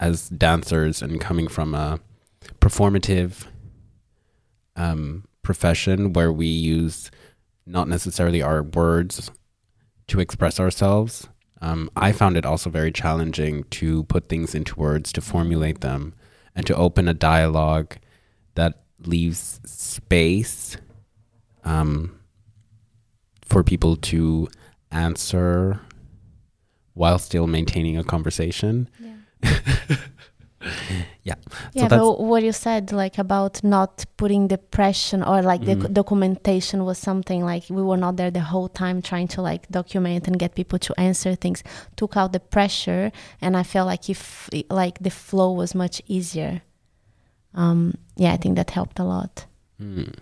as 0.00 0.30
dancers 0.30 1.02
and 1.02 1.20
coming 1.20 1.46
from 1.46 1.74
a 1.74 2.00
performative 2.58 3.44
um, 4.76 5.26
profession 5.48 6.12
where 6.12 6.30
we 6.30 6.44
use 6.44 7.10
not 7.64 7.88
necessarily 7.88 8.42
our 8.42 8.62
words 8.62 9.30
to 10.06 10.20
express 10.20 10.60
ourselves. 10.60 11.26
Um, 11.62 11.88
I 11.96 12.12
found 12.12 12.36
it 12.36 12.44
also 12.44 12.68
very 12.68 12.92
challenging 12.92 13.64
to 13.80 14.02
put 14.12 14.28
things 14.28 14.54
into 14.54 14.78
words, 14.78 15.10
to 15.12 15.22
formulate 15.22 15.80
them, 15.80 16.12
and 16.54 16.66
to 16.66 16.76
open 16.76 17.08
a 17.08 17.14
dialogue 17.14 17.96
that 18.56 18.82
leaves 18.98 19.58
space 19.64 20.76
um, 21.64 22.20
for 23.46 23.64
people 23.64 23.96
to 24.12 24.48
answer 24.90 25.80
while 26.92 27.18
still 27.18 27.46
maintaining 27.46 27.96
a 27.96 28.04
conversation. 28.04 28.86
Yeah. 29.00 29.96
yeah 31.22 31.34
that's- 31.74 31.88
but 31.90 32.20
what 32.20 32.42
you 32.42 32.52
said 32.52 32.90
like 32.92 33.18
about 33.18 33.62
not 33.62 34.04
putting 34.16 34.48
the 34.48 34.58
pressure 34.58 35.22
or 35.24 35.42
like 35.42 35.64
the 35.64 35.76
Mhm. 35.76 35.92
documentation 35.92 36.84
was 36.84 36.98
something 36.98 37.44
like 37.44 37.64
we 37.70 37.82
were 37.82 37.96
not 37.96 38.16
there 38.16 38.30
the 38.30 38.40
whole 38.40 38.68
time 38.68 39.00
trying 39.02 39.28
to 39.28 39.40
like 39.42 39.68
document 39.70 40.26
and 40.26 40.38
get 40.38 40.54
people 40.54 40.78
to 40.78 40.92
answer 40.98 41.34
things 41.36 41.62
took 41.96 42.16
out 42.16 42.32
the 42.32 42.40
pressure 42.40 43.12
and 43.40 43.56
i 43.56 43.62
felt 43.62 43.86
like 43.86 44.10
if 44.10 44.48
like 44.70 44.98
the 45.00 45.10
flow 45.10 45.52
was 45.52 45.74
much 45.74 46.02
easier 46.06 46.62
um 47.54 47.94
yeah 48.16 48.32
i 48.32 48.36
think 48.36 48.56
that 48.56 48.70
helped 48.70 48.98
a 48.98 49.04
lot 49.04 49.46
Mm. 49.80 50.12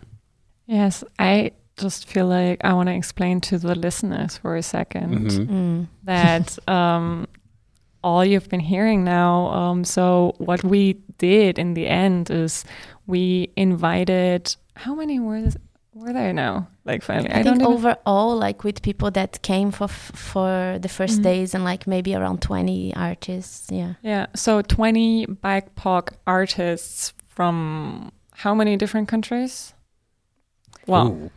Yes, 0.66 1.02
I 1.18 1.52
just 1.78 2.08
feel 2.10 2.26
like 2.26 2.60
I 2.62 2.72
want 2.74 2.88
to 2.88 2.94
explain 2.94 3.40
to 3.42 3.56
the 3.56 3.74
listeners 3.74 4.36
for 4.36 4.54
a 4.56 4.60
2nd 4.60 5.08
Mhm. 5.30 5.46
mm. 5.48 5.86
that 6.04 6.58
um, 6.68 7.26
all 8.06 8.24
you've 8.24 8.48
been 8.48 8.60
hearing 8.74 9.02
now. 9.04 9.32
Um, 9.60 9.84
so 9.84 10.32
what 10.38 10.62
we 10.62 10.94
did 11.18 11.58
in 11.58 11.74
the 11.74 11.86
end 11.88 12.30
is 12.30 12.64
we 13.06 13.50
invited. 13.56 14.42
How 14.76 14.94
many 14.94 15.18
were 15.18 15.50
were 15.92 16.12
there 16.12 16.32
now? 16.32 16.68
Like 16.84 17.02
finally, 17.02 17.30
I, 17.30 17.40
I, 17.40 17.42
think 17.42 17.46
don't 17.46 17.62
even, 17.62 17.72
overall, 17.74 18.36
like 18.46 18.62
with 18.62 18.80
people 18.82 19.10
that 19.12 19.42
came 19.42 19.72
for 19.72 19.84
f- 19.84 20.12
for 20.14 20.78
the 20.78 20.88
1st 20.88 21.18
Mhm. 21.18 21.22
days, 21.22 21.54
and 21.54 21.64
like 21.64 21.86
maybe 21.86 22.14
around 22.14 22.38
twenty 22.42 22.94
artists. 22.94 23.68
Yeah, 23.72 23.94
Yeah, 24.02 24.26
so 24.34 24.62
twenty 24.62 25.26
BIPOC 25.26 26.12
artists 26.26 27.12
from 27.28 28.12
how 28.44 28.54
many 28.54 28.76
different 28.76 29.08
countries? 29.08 29.74
Wow. 30.86 31.30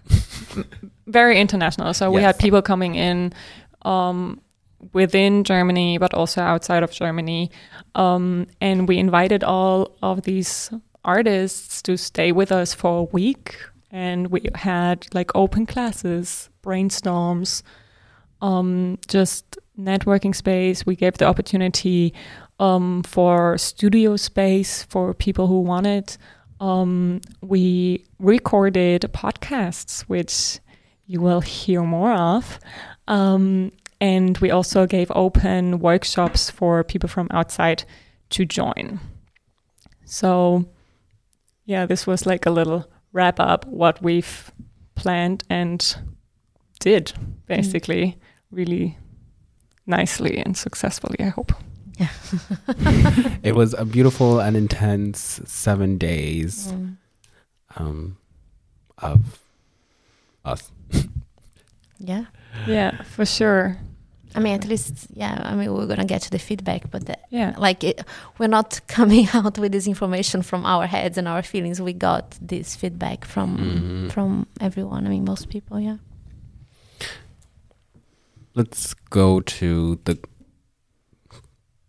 Very 1.07 1.39
international. 1.39 1.93
So 1.93 2.11
we 2.11 2.21
had 2.21 2.37
people 2.37 2.61
coming 2.61 2.93
in 2.95 3.33
um, 3.81 4.41
within 4.93 5.43
Germany, 5.43 5.97
but 5.97 6.13
also 6.13 6.41
outside 6.41 6.83
of 6.83 6.91
Germany. 6.91 7.51
Um, 7.95 8.47
and 8.61 8.87
we 8.87 8.97
invited 8.97 9.43
all 9.43 9.97
of 10.01 10.23
these 10.23 10.71
artists 11.03 11.81
to 11.83 11.97
stay 11.97 12.31
with 12.31 12.51
us 12.51 12.73
for 12.73 12.99
a 12.99 13.03
week. 13.03 13.57
And 13.91 14.27
we 14.27 14.49
had 14.55 15.07
like 15.13 15.35
open 15.35 15.65
classes, 15.65 16.49
brainstorms, 16.61 17.63
um, 18.41 18.99
just 19.07 19.57
networking 19.77 20.35
space. 20.35 20.85
We 20.85 20.95
gave 20.95 21.17
the 21.17 21.25
opportunity 21.25 22.13
um, 22.59 23.03
for 23.03 23.57
studio 23.57 24.15
space 24.17 24.83
for 24.83 25.13
people 25.13 25.47
who 25.47 25.61
wanted. 25.61 26.17
Um, 26.59 27.21
we 27.41 28.05
recorded 28.19 29.01
podcasts, 29.13 30.01
which 30.01 30.59
you 31.05 31.21
will 31.21 31.41
hear 31.41 31.81
more 31.81 32.13
of. 32.13 32.59
Um, 33.07 33.71
and 34.01 34.37
we 34.39 34.51
also 34.51 34.85
gave 34.85 35.11
open 35.15 35.79
workshops 35.79 36.49
for 36.49 36.83
people 36.83 37.09
from 37.09 37.27
outside 37.31 37.83
to 38.29 38.45
join. 38.45 38.99
So, 40.05 40.65
yeah, 41.65 41.85
this 41.85 42.07
was 42.07 42.25
like 42.25 42.45
a 42.45 42.51
little 42.51 42.85
wrap 43.13 43.39
up 43.39 43.65
what 43.65 44.01
we've 44.01 44.51
planned 44.95 45.43
and 45.49 45.95
did 46.79 47.13
basically 47.47 48.17
really 48.51 48.97
nicely 49.85 50.37
and 50.37 50.55
successfully, 50.55 51.17
I 51.19 51.29
hope. 51.29 51.51
Yeah. 51.97 52.09
it 53.43 53.55
was 53.55 53.73
a 53.73 53.83
beautiful 53.85 54.39
and 54.39 54.55
intense 54.55 55.41
seven 55.45 55.97
days 55.97 56.71
Mm. 56.71 56.95
um, 57.77 58.17
of 58.97 59.39
us. 60.45 60.71
Yeah. 62.01 62.25
Yeah, 62.65 63.03
for 63.03 63.25
sure. 63.25 63.75
I 64.35 64.39
mean, 64.39 64.53
at 64.53 64.65
least, 64.65 65.07
yeah. 65.13 65.41
I 65.43 65.55
mean, 65.55 65.73
we're 65.73 65.87
gonna 65.87 66.05
get 66.05 66.21
to 66.23 66.29
the 66.29 66.37
feedback, 66.39 66.91
but 66.91 67.05
the, 67.07 67.17
Yeah. 67.31 67.55
like, 67.57 67.83
it, 67.83 68.03
we're 68.37 68.47
not 68.47 68.79
coming 68.87 69.27
out 69.33 69.57
with 69.57 69.71
this 69.71 69.87
information 69.87 70.41
from 70.43 70.65
our 70.65 70.85
heads 70.87 71.17
and 71.17 71.27
our 71.27 71.41
feelings. 71.41 71.81
We 71.81 71.93
got 71.93 72.37
this 72.41 72.75
feedback 72.75 73.25
from 73.25 73.57
Mhm. 73.57 74.11
from 74.11 74.45
everyone. 74.61 75.07
I 75.07 75.09
mean, 75.09 75.25
most 75.25 75.49
people. 75.49 75.79
Yeah. 75.79 75.97
Let's 78.55 78.93
go 79.09 79.39
to 79.41 79.99
the 80.05 80.19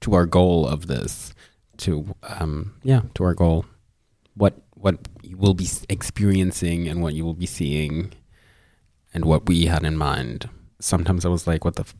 to 0.00 0.14
our 0.14 0.26
goal 0.26 0.66
of 0.66 0.86
this. 0.86 1.34
To 1.78 2.14
um, 2.22 2.74
yeah, 2.82 3.02
to 3.14 3.24
our 3.24 3.34
goal. 3.34 3.64
What 4.34 4.54
what 4.74 5.08
you 5.22 5.36
will 5.36 5.54
be 5.54 5.68
experiencing 5.88 6.88
and 6.88 7.02
what 7.02 7.14
you 7.14 7.24
will 7.24 7.34
be 7.34 7.46
seeing, 7.46 8.12
and 9.14 9.24
what 9.24 9.46
we 9.48 9.66
had 9.66 9.84
in 9.84 9.96
mind. 9.96 10.48
Sometimes 10.80 11.24
I 11.24 11.28
was 11.28 11.46
like, 11.46 11.64
"What 11.64 11.76
the 11.76 11.82
f- 11.82 11.94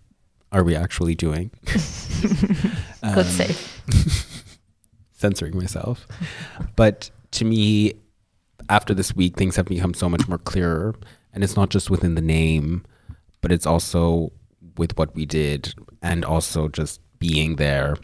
are 0.52 0.64
we 0.64 0.74
actually 0.76 1.14
doing?" 1.14 1.50
Good 1.64 2.70
Um, 3.02 3.24
save. 3.24 3.82
censoring 5.12 5.56
myself. 5.56 6.06
But 6.76 7.10
to 7.32 7.44
me, 7.44 7.94
after 8.68 8.94
this 8.94 9.14
week, 9.14 9.36
things 9.36 9.56
have 9.56 9.66
become 9.66 9.94
so 9.94 10.08
much 10.08 10.26
more 10.28 10.38
clearer. 10.38 10.94
And 11.32 11.44
it's 11.44 11.56
not 11.56 11.70
just 11.70 11.90
within 11.90 12.14
the 12.14 12.20
name, 12.22 12.84
but 13.40 13.52
it's 13.52 13.66
also 13.66 14.32
with 14.76 14.96
what 14.98 15.14
we 15.14 15.26
did 15.26 15.74
and 16.02 16.24
also 16.24 16.68
just 16.68 17.00
being 17.18 17.56
there 17.56 17.96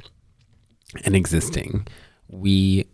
and 1.04 1.16
existing. 1.16 1.86
We 2.28 2.86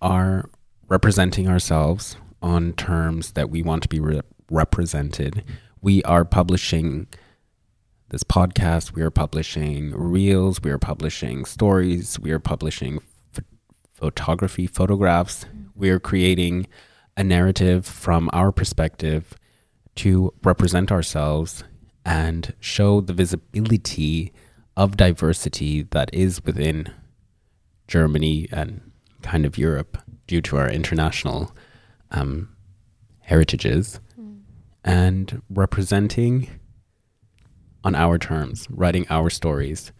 are 0.00 0.48
representing 0.88 1.48
ourselves 1.48 2.16
on 2.42 2.72
terms 2.74 3.32
that 3.32 3.50
we 3.50 3.62
want 3.62 3.82
to 3.84 3.88
be 3.88 4.00
re- 4.00 4.20
represented. 4.50 5.44
We 5.80 6.02
are 6.04 6.24
publishing 6.24 7.06
this 8.12 8.22
podcast, 8.22 8.92
we 8.92 9.00
are 9.00 9.10
publishing 9.10 9.90
reels, 9.92 10.60
we 10.62 10.70
are 10.70 10.78
publishing 10.78 11.46
stories, 11.46 12.20
we 12.20 12.30
are 12.30 12.38
publishing 12.38 13.00
ph- 13.34 13.46
photography, 13.94 14.66
photographs. 14.66 15.46
We 15.74 15.88
are 15.88 15.98
creating 15.98 16.66
a 17.16 17.24
narrative 17.24 17.86
from 17.86 18.28
our 18.34 18.52
perspective 18.52 19.32
to 19.96 20.34
represent 20.44 20.92
ourselves 20.92 21.64
and 22.04 22.52
show 22.60 23.00
the 23.00 23.14
visibility 23.14 24.34
of 24.76 24.98
diversity 24.98 25.84
that 25.92 26.10
is 26.12 26.44
within 26.44 26.92
Germany 27.88 28.46
and 28.52 28.92
kind 29.22 29.46
of 29.46 29.56
Europe 29.56 29.96
due 30.26 30.42
to 30.42 30.58
our 30.58 30.68
international 30.68 31.56
um, 32.10 32.50
heritages 33.20 34.00
and 34.84 35.40
representing 35.48 36.50
on 37.84 37.94
our 37.94 38.18
terms, 38.18 38.66
writing 38.70 39.06
our 39.10 39.30
stories. 39.30 39.92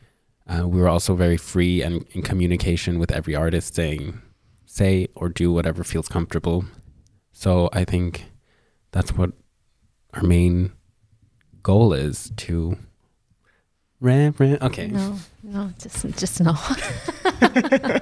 Uh, 0.46 0.66
we 0.68 0.80
were 0.80 0.88
also 0.88 1.14
very 1.14 1.36
free 1.36 1.82
and 1.82 2.04
in 2.12 2.22
communication 2.22 2.98
with 2.98 3.12
every 3.12 3.34
artist, 3.34 3.74
saying, 3.74 4.20
say 4.66 5.08
or 5.14 5.28
do 5.28 5.52
whatever 5.52 5.84
feels 5.84 6.08
comfortable. 6.08 6.64
So 7.32 7.68
I 7.72 7.84
think 7.84 8.26
that's 8.90 9.12
what 9.16 9.32
our 10.14 10.22
main 10.22 10.72
goal 11.62 11.92
is 11.92 12.32
to. 12.38 12.76
Ram, 14.00 14.34
ram, 14.36 14.58
okay. 14.62 14.88
No, 14.88 15.16
no, 15.44 15.70
just 15.78 16.04
just 16.18 16.40
no. 16.40 16.54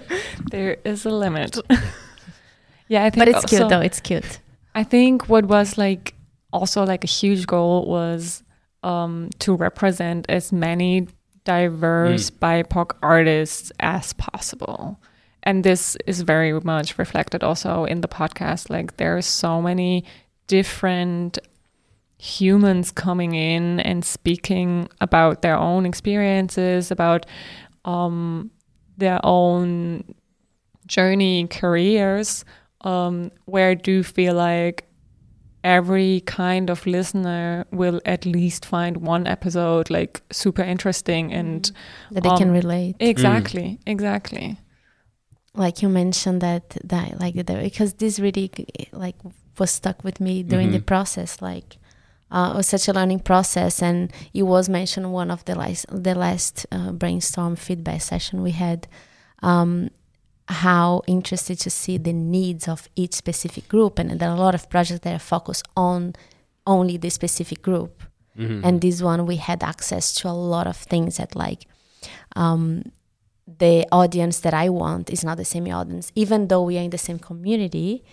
There 0.50 0.78
is 0.84 1.04
a 1.04 1.10
limit. 1.10 1.58
yeah, 2.88 3.04
I 3.04 3.10
think 3.10 3.20
but 3.20 3.28
it's 3.28 3.36
also- 3.36 3.56
cute 3.56 3.68
though. 3.68 3.80
It's 3.80 4.00
cute. 4.00 4.40
I 4.74 4.84
think 4.84 5.28
what 5.28 5.44
was 5.46 5.76
like 5.76 6.14
also 6.52 6.84
like 6.84 7.04
a 7.04 7.06
huge 7.08 7.46
goal 7.46 7.86
was 7.86 8.42
um, 8.82 9.30
to 9.40 9.54
represent 9.54 10.26
as 10.28 10.52
many 10.52 11.08
diverse 11.44 12.30
BIPOC 12.30 12.96
artists 13.02 13.72
as 13.80 14.12
possible. 14.14 15.00
And 15.42 15.64
this 15.64 15.96
is 16.06 16.20
very 16.22 16.58
much 16.60 16.98
reflected 16.98 17.42
also 17.42 17.84
in 17.84 18.02
the 18.02 18.08
podcast. 18.08 18.70
Like 18.70 18.96
there 18.98 19.16
are 19.16 19.22
so 19.22 19.62
many 19.62 20.04
different 20.46 21.38
humans 22.18 22.92
coming 22.92 23.34
in 23.34 23.80
and 23.80 24.04
speaking 24.04 24.88
about 25.00 25.40
their 25.40 25.56
own 25.56 25.86
experiences, 25.86 26.90
about 26.90 27.24
um, 27.86 28.50
their 28.98 29.18
own 29.24 30.04
journey, 30.86 31.46
careers, 31.46 32.44
um, 32.82 33.30
where 33.46 33.70
I 33.70 33.74
do 33.74 34.02
feel 34.02 34.34
like 34.34 34.89
every 35.62 36.20
kind 36.26 36.70
of 36.70 36.86
listener 36.86 37.66
will 37.70 38.00
at 38.06 38.24
least 38.24 38.64
find 38.64 38.96
one 38.98 39.26
episode 39.26 39.90
like 39.90 40.22
super 40.32 40.62
interesting 40.62 41.32
and 41.32 41.70
That 42.12 42.22
they 42.22 42.30
can 42.38 42.48
Um, 42.48 42.54
relate. 42.54 42.96
exactly, 43.00 43.78
exactly. 43.86 44.56
like 45.54 45.82
you 45.82 45.88
mentioned 45.88 46.40
that 46.40 46.76
that 46.84 47.18
like 47.20 47.34
the, 47.34 47.54
because 47.62 47.94
this 47.94 48.18
really 48.20 48.50
like 48.92 49.16
was 49.58 49.70
stuck 49.70 50.04
with 50.04 50.20
me 50.20 50.42
during 50.44 50.70
the 50.70 50.78
Mhm. 50.78 50.86
process 50.86 51.42
like 51.42 51.76
uh, 52.30 52.50
it 52.54 52.56
was 52.56 52.68
such 52.68 52.86
a 52.88 52.92
learning 52.92 53.18
process 53.18 53.82
and 53.82 54.12
it 54.32 54.44
was 54.44 54.68
mentioned 54.68 55.12
one 55.12 55.30
of 55.30 55.44
the 55.46 55.54
last 55.56 55.84
the 55.90 56.14
last 56.14 56.66
uh, 56.70 56.92
brainstorm 56.92 57.56
feedback 57.56 58.00
session 58.00 58.42
we 58.42 58.52
had 58.52 58.86
um, 59.42 59.90
how 60.50 61.02
interested 61.06 61.58
to 61.60 61.70
see 61.70 61.96
the 61.98 62.12
needs 62.12 62.68
of 62.68 62.88
each 62.96 63.14
specific 63.14 63.68
group 63.68 63.98
and 63.98 64.18
there 64.18 64.28
are 64.28 64.36
a 64.36 64.40
lot 64.40 64.54
of 64.54 64.68
projects 64.68 65.00
that 65.00 65.14
are 65.14 65.18
focused 65.18 65.66
on 65.76 66.14
only 66.66 66.96
the 66.96 67.10
specific 67.10 67.62
group. 67.62 68.02
Mhm. 68.36 68.60
and 68.64 68.80
this 68.80 69.02
one 69.02 69.26
we 69.26 69.36
had 69.36 69.60
access 69.62 70.14
to 70.14 70.28
a 70.28 70.36
lot 70.54 70.66
of 70.66 70.76
things 70.76 71.16
that 71.16 71.34
like 71.34 71.66
um, 72.36 72.82
the 73.58 73.84
audience 73.90 74.38
that 74.40 74.54
i 74.54 74.68
want 74.68 75.10
is 75.10 75.24
not 75.24 75.36
the 75.36 75.44
same 75.44 75.66
audience. 75.66 76.12
Even 76.14 76.46
though 76.48 76.62
we 76.62 76.78
are 76.78 76.82
in 76.84 76.90
the 76.90 76.98
same 77.08 77.18
community 77.18 78.04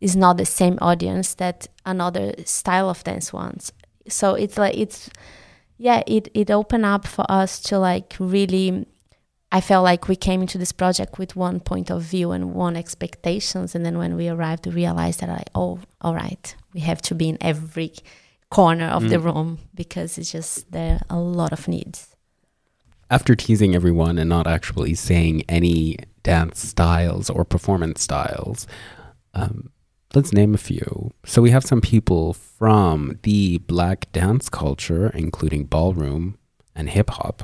is 0.00 0.16
not 0.16 0.36
the 0.36 0.44
same 0.44 0.76
audience 0.80 1.34
that 1.34 1.68
another 1.86 2.34
style 2.44 2.88
of 2.90 3.04
dance 3.04 3.32
wants. 3.32 3.72
So 4.08 4.34
it's 4.34 4.58
like 4.58 4.76
it's 4.76 5.08
yeah 5.78 6.02
it 6.06 6.28
it 6.34 6.50
opened 6.50 6.84
up 6.84 7.06
for 7.06 7.24
us 7.30 7.60
to 7.68 7.78
like 7.78 8.16
really 8.18 8.86
i 9.52 9.60
felt 9.60 9.84
like 9.84 10.08
we 10.08 10.16
came 10.16 10.40
into 10.42 10.58
this 10.58 10.72
project 10.72 11.18
with 11.18 11.36
one 11.36 11.60
point 11.60 11.90
of 11.90 12.02
view 12.02 12.30
and 12.32 12.54
one 12.54 12.76
expectations 12.76 13.74
and 13.74 13.84
then 13.84 13.98
when 13.98 14.16
we 14.16 14.28
arrived 14.28 14.66
we 14.66 14.72
realized 14.72 15.20
that 15.20 15.28
like 15.28 15.50
oh 15.54 15.78
all 16.00 16.14
right 16.14 16.54
we 16.74 16.80
have 16.80 17.00
to 17.02 17.14
be 17.14 17.28
in 17.28 17.38
every 17.40 17.92
corner 18.50 18.86
of 18.86 19.08
the 19.08 19.16
Mm. 19.16 19.24
room 19.24 19.58
because 19.74 20.18
it's 20.18 20.32
just 20.32 20.70
there 20.72 21.00
are 21.10 21.16
a 21.16 21.20
lot 21.20 21.52
of 21.52 21.68
needs 21.68 22.08
After 23.10 23.34
teasing 23.34 23.74
everyone 23.74 24.18
and 24.20 24.28
not 24.28 24.46
actually 24.46 24.94
saying 24.94 25.42
any 25.48 25.96
dance 26.22 26.60
styles 26.72 27.28
or 27.28 27.44
performance 27.44 28.02
styles, 28.02 28.68
um, 29.34 29.70
let's 30.14 30.32
name 30.32 30.54
a 30.54 30.58
few. 30.58 31.10
So 31.24 31.42
we 31.42 31.50
have 31.50 31.64
some 31.64 31.80
people 31.80 32.34
from 32.34 33.18
the 33.22 33.58
black 33.58 34.00
dance 34.12 34.48
culture, 34.48 35.10
including 35.24 35.64
ballroom 35.66 36.38
and 36.76 36.88
hip 36.90 37.10
hop. 37.10 37.42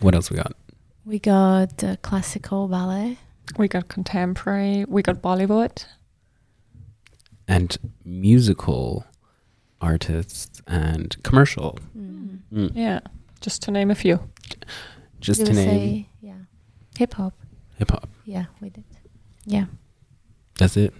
What 0.00 0.14
else 0.14 0.30
we 0.30 0.36
got? 0.36 0.52
we 1.06 1.18
got 1.18 1.82
uh, 1.82 1.96
classical 2.02 2.68
ballet 2.68 3.16
We 3.58 3.68
got 3.68 3.88
contemporary, 3.88 4.84
we 4.86 5.02
got 5.02 5.20
Bollywood. 5.22 5.84
And 7.48 7.76
musical 8.04 9.04
artists 9.80 10.62
and 10.66 11.16
commercial. 11.22 11.78
Mm. 11.96 12.70
Yeah, 12.74 13.00
just 13.40 13.62
to 13.62 13.70
name 13.70 13.90
a 13.90 13.94
few. 13.94 14.20
Just 15.20 15.40
You 15.40 15.46
to 15.46 15.52
name 15.52 15.68
say, 15.68 16.08
yeah 16.22 16.34
hip 16.98 17.14
hop 17.14 17.34
hip 17.78 17.90
hop. 17.90 18.08
yeah 18.24 18.44
we 18.60 18.68
did 18.70 18.84
yeah 19.46 19.66
That's 20.58 20.76
it. 20.76 20.92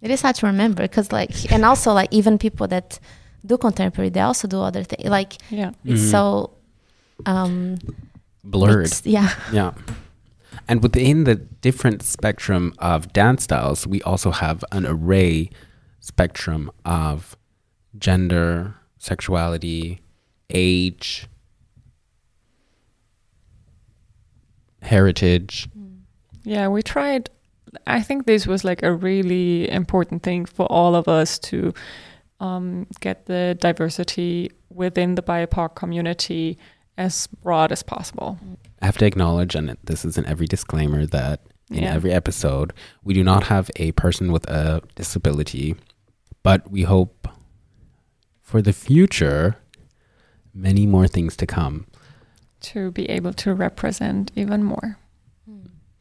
it 0.00 0.10
is 0.10 0.22
hard 0.22 0.34
to 0.36 0.46
remember 0.46 0.82
because 0.82 1.12
like 1.12 1.52
and 1.52 1.64
also 1.64 1.92
like 1.92 2.08
even 2.12 2.38
people 2.38 2.66
that 2.68 2.98
do 3.46 3.56
contemporary 3.58 4.10
they 4.10 4.20
also 4.20 4.48
do 4.48 4.60
other 4.60 4.82
things 4.84 5.08
like 5.08 5.34
Yeah. 5.50 5.70
it's 5.84 6.02
Mhm. 6.02 6.10
so 6.10 6.50
um 7.26 7.78
Blurred. 8.44 8.84
mixed. 8.84 9.06
yeah 9.06 9.34
Yeah. 9.52 9.72
And 10.66 10.82
within 10.82 11.24
the 11.24 11.36
different 11.36 12.02
spectrum 12.02 12.74
of 12.78 13.12
dance 13.12 13.44
styles, 13.44 13.86
we 13.86 14.02
also 14.02 14.30
have 14.30 14.64
an 14.72 14.84
array 14.86 15.50
spectrum 16.00 16.70
of 16.84 17.36
gender, 17.96 18.74
sexuality, 18.98 20.00
age, 20.50 21.26
heritage. 24.82 25.68
Yeah, 26.44 26.68
we 26.68 26.82
tried. 26.82 27.30
I 27.86 28.02
think 28.02 28.26
this 28.26 28.46
was 28.46 28.64
like 28.64 28.82
a 28.82 28.92
really 28.92 29.70
important 29.70 30.22
thing 30.22 30.46
for 30.46 30.66
all 30.66 30.94
of 30.94 31.08
us 31.08 31.38
to 31.40 31.72
um, 32.40 32.86
get 33.00 33.26
the 33.26 33.56
diversity 33.60 34.50
within 34.70 35.14
the 35.14 35.22
BIPOC 35.22 35.74
community 35.74 36.58
as 36.98 37.26
broad 37.42 37.72
as 37.72 37.82
possible. 37.82 38.38
I 38.82 38.86
have 38.86 38.98
to 38.98 39.06
acknowledge, 39.06 39.54
and 39.54 39.76
this 39.84 40.04
is 40.04 40.18
in 40.18 40.26
every 40.26 40.46
disclaimer, 40.46 41.06
that 41.06 41.40
in 41.70 41.82
Yeah. 41.84 41.94
every 41.94 42.12
episode, 42.12 42.72
we 43.02 43.14
do 43.14 43.22
not 43.24 43.44
have 43.44 43.70
a 43.76 43.92
person 43.92 44.32
with 44.32 44.48
a 44.50 44.82
disability, 44.96 45.76
but 46.42 46.70
we 46.70 46.82
hope 46.82 47.28
for 48.42 48.60
the 48.60 48.72
future 48.72 49.56
many 50.52 50.86
more 50.86 51.06
things 51.06 51.36
to 51.36 51.46
come. 51.46 51.86
To 52.72 52.90
be 52.90 53.08
able 53.08 53.32
to 53.34 53.54
represent 53.54 54.32
even 54.34 54.64
more. 54.64 54.98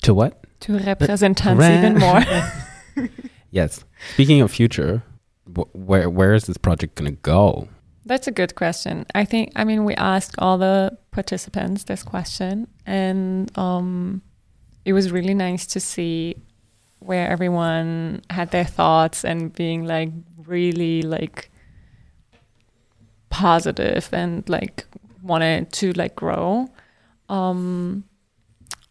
To 0.04 0.14
what? 0.14 0.44
To 0.62 0.80
represent 0.80 1.44
Re- 1.46 1.78
even 1.78 1.98
more. 2.00 2.24
Yes. 3.52 3.86
Speaking 4.14 4.42
of 4.42 4.52
future, 4.52 5.04
wh- 5.56 5.74
where 5.74 6.10
where 6.10 6.34
is 6.34 6.46
this 6.46 6.58
project 6.58 6.96
going 6.96 7.10
to 7.16 7.18
go? 7.22 7.70
That's 8.08 8.28
a 8.28 8.32
good 8.32 8.56
question. 8.56 9.06
I 9.14 9.26
think, 9.26 9.52
I 9.56 9.66
mean, 9.66 9.84
we 9.84 9.94
asked 9.96 10.36
all 10.38 10.58
the 10.58 10.98
participants 11.12 11.84
this 11.84 12.04
question, 12.04 12.68
and 12.86 13.56
um, 13.58 14.22
it 14.86 14.94
was 14.94 15.12
really 15.12 15.34
nice 15.34 15.66
to 15.68 15.82
see 15.82 16.38
where 17.00 17.30
everyone 17.30 18.22
had 18.30 18.52
their 18.52 18.64
thoughts 18.64 19.26
and 19.26 19.54
being 19.54 19.86
like 19.86 20.10
really 20.46 21.02
like 21.02 21.52
positive 23.30 24.10
and 24.14 24.48
like 24.48 24.86
wanted 25.22 25.74
to 25.74 25.92
like 25.94 26.16
grow. 26.16 26.68
Um, 27.28 28.06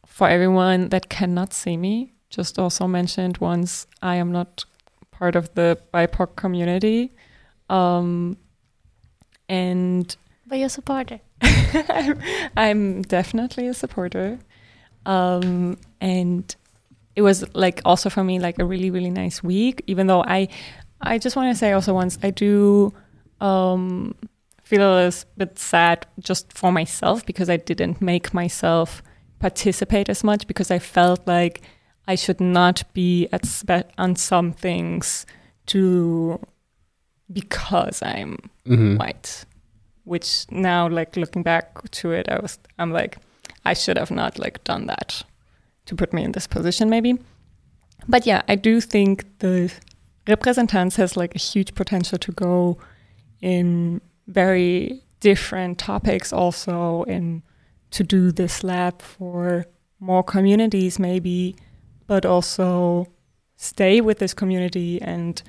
for 0.06 0.28
everyone 0.28 0.90
that 0.90 1.08
cannot 1.08 1.54
see 1.54 1.78
me, 1.78 2.12
just 2.28 2.58
also 2.58 2.86
mentioned 2.86 3.38
once 3.38 3.86
I 4.02 4.16
am 4.16 4.30
not 4.30 4.66
part 5.10 5.36
of 5.36 5.54
the 5.54 5.78
BIPOC 5.94 6.36
community. 6.36 7.14
Um, 7.70 8.36
and 9.48 10.16
But 10.46 10.58
you're 10.58 10.66
a 10.66 10.70
supporter. 10.70 11.20
I'm, 12.56 13.02
definitely 13.02 13.68
a 13.68 13.74
supporter. 13.74 14.38
Um, 15.04 15.78
and 16.00 16.54
it 17.14 17.22
was 17.22 17.44
like 17.54 17.80
also 17.84 18.10
for 18.10 18.24
me 18.24 18.38
like 18.38 18.58
a 18.58 18.64
really 18.64 18.90
really 18.90 19.10
nice 19.10 19.42
week. 19.42 19.82
Even 19.86 20.06
though 20.06 20.22
I, 20.22 20.48
I 21.00 21.18
just 21.18 21.36
want 21.36 21.52
to 21.52 21.58
say 21.58 21.72
also 21.72 21.94
once 21.94 22.18
I 22.22 22.30
do 22.30 22.92
um, 23.40 24.14
feel 24.62 24.82
a 24.82 24.94
little 25.04 25.28
bit 25.36 25.58
sad 25.58 26.06
just 26.18 26.52
for 26.52 26.72
myself 26.72 27.24
because 27.24 27.48
I 27.48 27.56
didn't 27.56 28.00
make 28.00 28.34
myself 28.34 29.02
participate 29.38 30.08
as 30.08 30.24
much 30.24 30.46
because 30.46 30.70
I 30.70 30.78
felt 30.78 31.26
like 31.26 31.62
I 32.08 32.14
should 32.14 32.40
not 32.40 32.82
be 32.92 33.28
at 33.32 33.44
spe- 33.44 33.90
on 33.98 34.16
some 34.16 34.52
things 34.52 35.26
to 35.66 36.40
because 37.32 38.02
I'm 38.02 38.36
Mhm. 38.66 38.98
white 38.98 39.44
which 40.04 40.46
now 40.52 40.88
like 40.88 41.16
looking 41.16 41.42
back 41.42 41.90
to 41.90 42.12
it 42.12 42.28
i 42.28 42.38
was 42.38 42.60
i'm 42.78 42.92
like 42.92 43.18
i 43.64 43.74
should 43.74 43.98
have 43.98 44.12
not 44.14 44.38
like 44.38 44.62
done 44.62 44.86
that 44.86 45.24
to 45.84 45.96
put 45.96 46.12
me 46.12 46.22
in 46.22 46.30
this 46.32 46.46
position 46.46 46.88
maybe 46.88 47.18
but 48.06 48.24
yeah 48.24 48.42
i 48.48 48.54
do 48.54 48.80
think 48.80 49.24
the 49.40 49.68
representance 50.28 50.94
has 50.96 51.16
like 51.16 51.34
a 51.34 51.38
huge 51.38 51.74
potential 51.74 52.18
to 52.18 52.30
go 52.32 52.78
in 53.40 54.00
very 54.28 55.02
different 55.20 55.76
topics 55.78 56.32
also 56.32 57.02
and 57.08 57.42
to 57.90 58.04
do 58.04 58.30
this 58.30 58.62
lab 58.62 59.02
for 59.02 59.64
more 59.98 60.22
communities 60.22 60.98
maybe 61.00 61.56
but 62.06 62.24
also 62.24 63.06
stay 63.56 64.00
with 64.00 64.18
this 64.20 64.34
community 64.34 65.02
and 65.02 65.42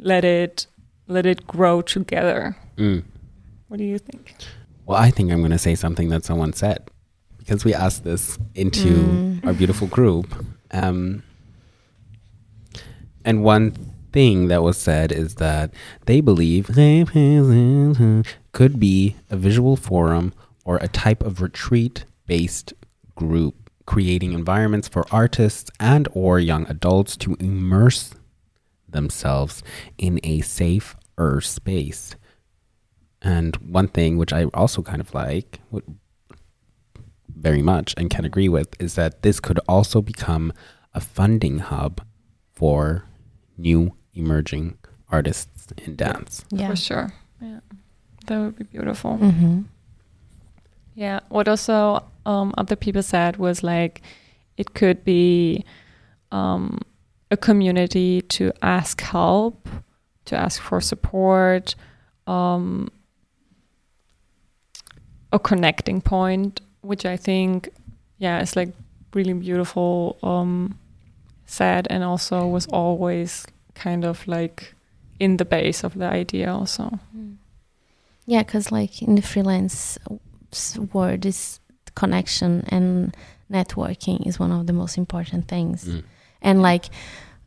let 0.00 0.24
it 0.24 0.66
let 1.06 1.26
it 1.26 1.46
grow 1.46 1.82
together 1.82 2.56
Mm. 2.76 3.02
what 3.68 3.76
do 3.78 3.84
you 3.84 3.98
think? 3.98 4.34
Well, 4.86 4.96
I 4.98 5.10
think 5.10 5.30
I'm 5.30 5.40
going 5.40 5.50
to 5.52 5.58
say 5.58 5.74
something 5.74 6.08
that 6.08 6.24
someone 6.24 6.52
said 6.52 6.88
because 7.38 7.64
we 7.64 7.74
asked 7.74 8.04
this 8.04 8.38
into 8.54 8.88
Mm. 8.88 9.46
our 9.46 9.52
beautiful 9.52 9.86
group. 9.86 10.26
Um, 10.72 11.22
and 13.24 13.42
one 13.44 13.72
thing 14.12 14.48
that 14.48 14.62
was 14.62 14.76
said 14.78 15.12
is 15.12 15.36
that 15.36 15.70
they 16.06 16.20
believe 16.20 16.66
could 18.52 18.80
be 18.80 19.16
a 19.30 19.36
visual 19.36 19.76
forum 19.76 20.32
or 20.64 20.76
a 20.78 20.88
type 20.88 21.22
of 21.22 21.40
retreat 21.40 22.04
based 22.26 22.72
group 23.14 23.54
creating 23.86 24.32
environments 24.32 24.88
for 24.88 25.04
artists 25.12 25.70
and 25.80 26.08
or 26.12 26.38
young 26.38 26.66
adults 26.68 27.16
to 27.18 27.36
immerse 27.40 28.14
themselves 28.92 29.62
in 29.98 30.20
a 30.22 30.40
safer 30.40 31.40
space 31.40 32.16
and 33.22 33.56
one 33.56 33.88
thing 33.88 34.16
which 34.16 34.32
I 34.32 34.44
also 34.54 34.82
kind 34.82 35.00
of 35.00 35.12
like 35.14 35.60
very 37.28 37.62
much 37.62 37.94
and 37.96 38.10
can 38.10 38.24
agree 38.24 38.48
with 38.48 38.80
is 38.80 38.94
that 38.94 39.22
this 39.22 39.40
could 39.40 39.58
also 39.68 40.00
become 40.00 40.52
a 40.94 41.00
funding 41.00 41.58
hub 41.58 42.00
for 42.52 43.04
new 43.56 43.94
emerging 44.14 44.78
artists 45.10 45.72
in 45.78 45.96
dance. 45.96 46.44
Yeah. 46.50 46.70
For 46.70 46.76
sure. 46.76 47.12
Yeah. 47.40 47.60
That 48.26 48.38
would 48.38 48.56
be 48.56 48.64
beautiful. 48.64 49.18
Mm-hmm. 49.18 49.62
Yeah. 50.94 51.20
What 51.28 51.48
also 51.48 52.04
um, 52.26 52.54
other 52.58 52.76
people 52.76 53.02
said 53.02 53.36
was 53.36 53.62
like 53.62 54.02
it 54.56 54.74
could 54.74 55.04
be 55.04 55.64
um, 56.32 56.80
a 57.30 57.36
community 57.36 58.22
to 58.22 58.52
ask 58.62 59.00
help, 59.00 59.68
to 60.24 60.36
ask 60.36 60.60
for 60.60 60.80
support, 60.80 61.74
um, 62.26 62.90
a 65.32 65.38
connecting 65.38 66.00
point, 66.00 66.60
which 66.80 67.06
I 67.06 67.16
think, 67.16 67.68
yeah, 68.18 68.40
is 68.40 68.56
like 68.56 68.70
really 69.14 69.32
beautiful, 69.32 70.18
um, 70.22 70.78
said, 71.46 71.86
and 71.90 72.02
also 72.02 72.46
was 72.46 72.66
always 72.66 73.46
kind 73.74 74.04
of 74.04 74.26
like 74.26 74.74
in 75.18 75.36
the 75.36 75.44
base 75.44 75.84
of 75.84 75.94
the 75.94 76.06
idea 76.06 76.52
also. 76.52 76.98
Yeah, 78.26 78.42
because 78.42 78.72
like 78.72 79.02
in 79.02 79.14
the 79.14 79.22
freelance 79.22 79.98
world, 80.92 81.22
this 81.22 81.60
connection 81.94 82.64
and 82.68 83.16
networking 83.50 84.26
is 84.26 84.38
one 84.38 84.52
of 84.52 84.66
the 84.66 84.72
most 84.72 84.96
important 84.96 85.48
things. 85.48 85.84
Mm. 85.84 86.04
And 86.42 86.62
like 86.62 86.86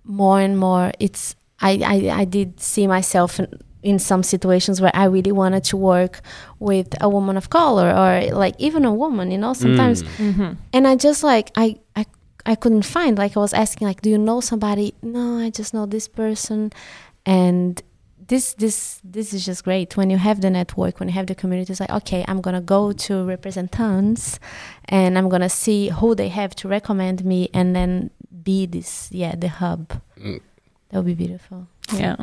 more 0.03 0.39
and 0.39 0.57
more, 0.57 0.91
it's 0.99 1.35
I 1.59 1.71
I, 1.85 2.21
I 2.21 2.25
did 2.25 2.59
see 2.59 2.87
myself 2.87 3.39
in, 3.39 3.47
in 3.81 3.99
some 3.99 4.23
situations 4.23 4.79
where 4.81 4.91
I 4.95 5.05
really 5.05 5.31
wanted 5.31 5.63
to 5.65 5.77
work 5.77 6.21
with 6.59 6.87
a 7.01 7.07
woman 7.09 7.37
of 7.37 7.49
color 7.49 7.89
or 7.91 8.35
like 8.37 8.55
even 8.59 8.85
a 8.85 8.93
woman. 8.93 9.31
You 9.31 9.37
know, 9.37 9.53
sometimes 9.53 10.03
Mm. 10.03 10.09
Mm-hmm. 10.33 10.51
and 10.73 10.87
I 10.87 10.95
just 10.95 11.23
like 11.23 11.51
I 11.55 11.77
I 11.95 12.05
I 12.45 12.55
couldn't 12.55 12.85
find 12.85 13.17
like 13.17 13.37
I 13.37 13.39
was 13.39 13.53
asking 13.53 13.87
like 13.87 14.01
do 14.01 14.09
you 14.09 14.17
know 14.17 14.41
somebody 14.41 14.93
no 15.01 15.37
I 15.39 15.49
just 15.49 15.73
know 15.73 15.85
this 15.85 16.07
person 16.09 16.71
and 17.25 17.81
this 18.27 18.53
this 18.53 18.99
this 19.03 19.33
is 19.33 19.45
just 19.45 19.63
great 19.63 19.95
when 19.97 20.09
you 20.09 20.17
have 20.17 20.39
the 20.41 20.49
network 20.49 20.99
when 20.99 21.07
you 21.09 21.13
have 21.15 21.27
the 21.27 21.35
community 21.35 21.71
it's 21.71 21.79
like 21.79 21.89
okay 22.01 22.23
I'm 22.27 22.41
gonna 22.41 22.61
go 22.61 22.91
to 22.93 23.13
representants 23.25 24.39
and 24.85 25.17
I'm 25.17 25.29
gonna 25.29 25.49
see 25.49 25.89
who 25.89 26.15
they 26.15 26.29
have 26.29 26.55
to 26.57 26.67
recommend 26.67 27.23
me 27.25 27.49
and 27.53 27.75
then 27.75 28.09
be 28.43 28.65
this 28.65 29.09
yeah 29.11 29.35
the 29.35 29.47
hub 29.49 30.01
Mm. 30.17 30.39
that 30.89 30.97
would 30.97 31.05
be 31.17 31.25
beautiful 31.25 31.67
Yeah. 31.93 32.15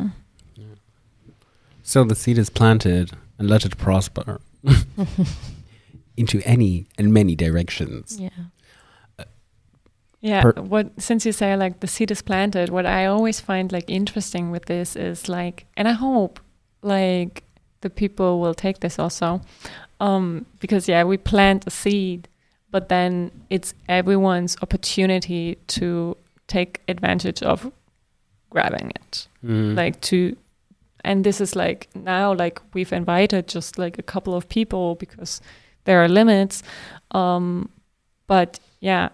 So 1.82 2.04
the 2.04 2.14
seed 2.14 2.38
is 2.38 2.50
planted 2.50 3.10
and 3.38 3.48
let 3.50 3.64
it 3.64 3.76
prosper 3.76 4.40
into 6.16 6.40
any 6.44 6.86
and 6.98 7.12
many 7.12 7.34
directions. 7.34 8.18
yeah 8.20 8.30
Yeah, 10.22 10.42
Per- 10.42 10.62
what 10.62 10.86
since 10.98 11.24
you 11.26 11.32
say 11.32 11.56
like 11.56 11.80
the 11.80 11.86
seed 11.86 12.10
is 12.10 12.22
planted, 12.22 12.68
what 12.68 12.84
I 12.84 13.06
always 13.06 13.40
find 13.40 13.72
like 13.72 13.88
interesting 13.88 14.50
with 14.52 14.66
this 14.66 14.94
is 14.96 15.28
like, 15.28 15.64
and 15.76 15.88
I 15.88 15.92
hope 15.92 16.40
like 16.82 17.42
the 17.80 17.88
people 17.90 18.38
will 18.40 18.54
take 18.54 18.80
this 18.80 18.98
also, 18.98 19.40
um, 19.98 20.44
because 20.60 20.88
yeah, 20.92 21.04
we 21.08 21.16
plant 21.16 21.66
a 21.66 21.70
seed, 21.70 22.28
but 22.70 22.88
then 22.88 23.30
it's 23.50 23.74
everyone's 23.88 24.56
opportunity 24.62 25.56
to 25.66 26.16
take 26.46 26.80
advantage 26.88 27.42
of 27.42 27.70
grabbing 28.50 28.90
it, 28.90 29.28
Mm. 29.44 29.76
like 29.76 30.00
to, 30.02 30.36
and 31.04 31.24
this 31.24 31.40
is 31.40 31.56
like 31.56 31.88
now 31.94 32.34
like 32.34 32.60
we've 32.74 32.92
invited 32.92 33.48
just 33.48 33.78
like 33.78 33.98
a 33.98 34.02
couple 34.02 34.34
of 34.34 34.48
people 34.48 34.94
because 34.96 35.40
there 35.84 36.02
are 36.02 36.08
limits, 36.08 36.62
um, 37.12 37.68
but 38.26 38.58
yeah 38.80 39.08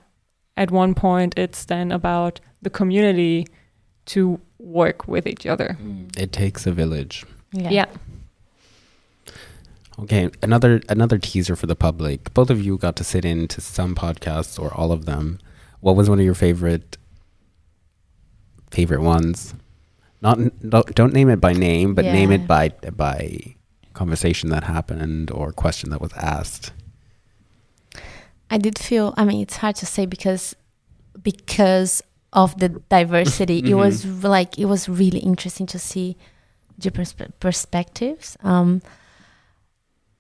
at 0.56 0.70
one 0.70 0.94
point 0.94 1.34
it's 1.38 1.64
then 1.66 1.92
about 1.92 2.40
the 2.62 2.70
community 2.70 3.46
to 4.06 4.40
work 4.58 5.06
with 5.06 5.26
each 5.26 5.46
other. 5.46 5.76
it 6.16 6.32
takes 6.32 6.66
a 6.66 6.72
village. 6.72 7.24
yeah, 7.52 7.70
Yeah. 7.70 7.86
Okay, 9.98 10.30
another 10.42 10.80
another 10.88 11.18
teaser 11.18 11.56
for 11.56 11.66
the 11.66 11.76
public. 11.76 12.32
Both 12.35 12.50
of 12.50 12.62
you 12.62 12.76
got 12.76 12.96
to 12.96 13.04
sit 13.04 13.24
in 13.24 13.48
to 13.48 13.61
some 13.61 13.94
podcasts 13.94 14.61
or 14.61 14.72
all 14.74 14.92
of 14.92 15.06
them. 15.06 15.38
What 15.80 15.96
was 15.96 16.11
one 16.11 16.18
of 16.18 16.24
your 16.24 16.35
favorite 16.35 16.98
favorite 18.70 19.00
ones? 19.00 19.54
Not 20.20 20.38
don't, 20.68 20.94
don't 20.94 21.12
name 21.12 21.30
it 21.30 21.40
by 21.40 21.52
name, 21.52 21.94
but 21.94 22.04
name 22.04 22.30
it 22.30 22.46
by 22.46 22.70
by 22.94 23.56
conversation 23.94 24.50
that 24.50 24.64
happened 24.64 25.30
or 25.30 25.52
question 25.52 25.90
that 25.90 26.00
was 26.00 26.12
asked. 26.14 26.72
I 28.50 28.59
did 28.59 28.78
feel. 28.78 29.14
I 29.16 29.24
mean, 29.24 29.40
it's 29.40 29.56
hard 29.56 29.76
to 29.76 29.87
say 29.87 30.04
because 30.04 30.54
because 31.22 32.02
of 32.37 32.59
the 32.59 32.68
diversity. 32.68 33.59
It 33.66 33.74
was 33.74 34.04
like 34.22 34.59
it 34.59 34.66
was 34.66 34.88
really 34.88 35.20
interesting 35.20 35.66
to 35.68 35.78
see 35.78 36.16
different 36.78 37.40
perspectives. 37.40 38.37
Um, 38.42 38.82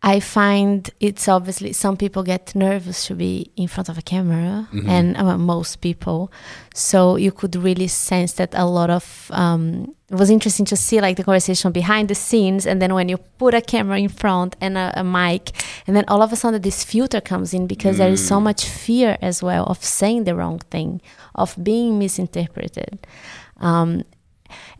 I 0.02 0.20
find 0.20 0.88
it's 1.00 1.26
obviously 1.26 1.72
some 1.72 1.96
people 1.96 2.22
get 2.22 2.54
nervous 2.54 3.06
to 3.06 3.14
be 3.14 3.50
in 3.56 3.66
front 3.66 3.88
of 3.88 3.98
a 3.98 4.02
camera, 4.02 4.68
Mhm. 4.72 4.88
and 4.88 5.16
uh, 5.16 5.38
most 5.38 5.80
people. 5.80 6.30
So 6.74 7.16
you 7.16 7.32
could 7.32 7.56
really 7.56 7.88
sense 7.88 8.32
that 8.34 8.54
a 8.54 8.66
lot 8.66 8.90
of 8.90 9.30
um, 9.32 9.94
it 10.10 10.14
was 10.18 10.30
interesting 10.30 10.66
to 10.66 10.76
see 10.76 11.00
like 11.00 11.16
the 11.16 11.24
conversation 11.24 11.72
behind 11.72 12.08
the 12.08 12.14
scenes, 12.14 12.66
and 12.66 12.80
then 12.80 12.92
when 12.94 13.08
you 13.08 13.16
put 13.38 13.54
a 13.54 13.60
camera 13.60 13.98
in 13.98 14.08
front 14.08 14.54
and 14.60 14.76
a, 14.78 14.92
a 15.00 15.02
mic, 15.02 15.50
and 15.86 15.96
then 15.96 16.04
all 16.08 16.22
of 16.22 16.32
a 16.32 16.36
sudden 16.36 16.60
this 16.62 16.84
filter 16.84 17.20
comes 17.20 17.52
in 17.54 17.66
because 17.66 17.96
there 17.96 18.12
is 18.12 18.24
so 18.24 18.36
Mm. 18.38 18.42
much 18.44 18.64
fear 18.66 19.16
as 19.22 19.42
well 19.42 19.64
of 19.64 19.82
saying 19.82 20.24
the 20.24 20.34
wrong 20.34 20.60
thing, 20.70 21.00
of 21.34 21.56
being 21.62 21.98
misinterpreted. 21.98 22.98
Um, 23.60 24.02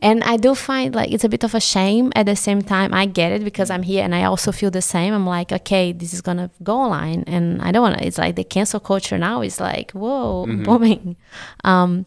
and 0.01 0.23
I 0.23 0.37
do 0.37 0.53
find 0.55 0.93
like 0.95 1.11
it's 1.11 1.23
a 1.23 1.29
bit 1.29 1.43
of 1.43 1.55
a 1.55 1.59
shame 1.59 2.11
at 2.15 2.25
the 2.25 2.35
same 2.35 2.61
time. 2.61 2.93
I 2.93 3.05
get 3.05 3.31
it 3.31 3.43
because 3.43 3.69
I'm 3.69 3.83
here 3.83 4.03
and 4.03 4.13
I 4.13 4.23
also 4.25 4.51
feel 4.51 4.71
the 4.71 4.81
same. 4.81 5.13
I'm 5.13 5.25
like, 5.27 5.51
okay, 5.51 5.91
this 5.91 6.13
is 6.13 6.21
gonna 6.21 6.49
go 6.63 6.75
online, 6.77 7.23
and 7.27 7.61
I 7.61 7.71
don't 7.71 7.81
want 7.81 7.97
to. 7.99 8.05
It's 8.05 8.17
like 8.17 8.35
the 8.35 8.43
cancel 8.43 8.79
culture 8.79 9.17
now 9.17 9.41
is 9.41 9.59
like, 9.59 9.91
whoa, 9.91 10.45
Mhm. 10.47 10.63
booming. 10.67 11.15
Um, 11.63 12.05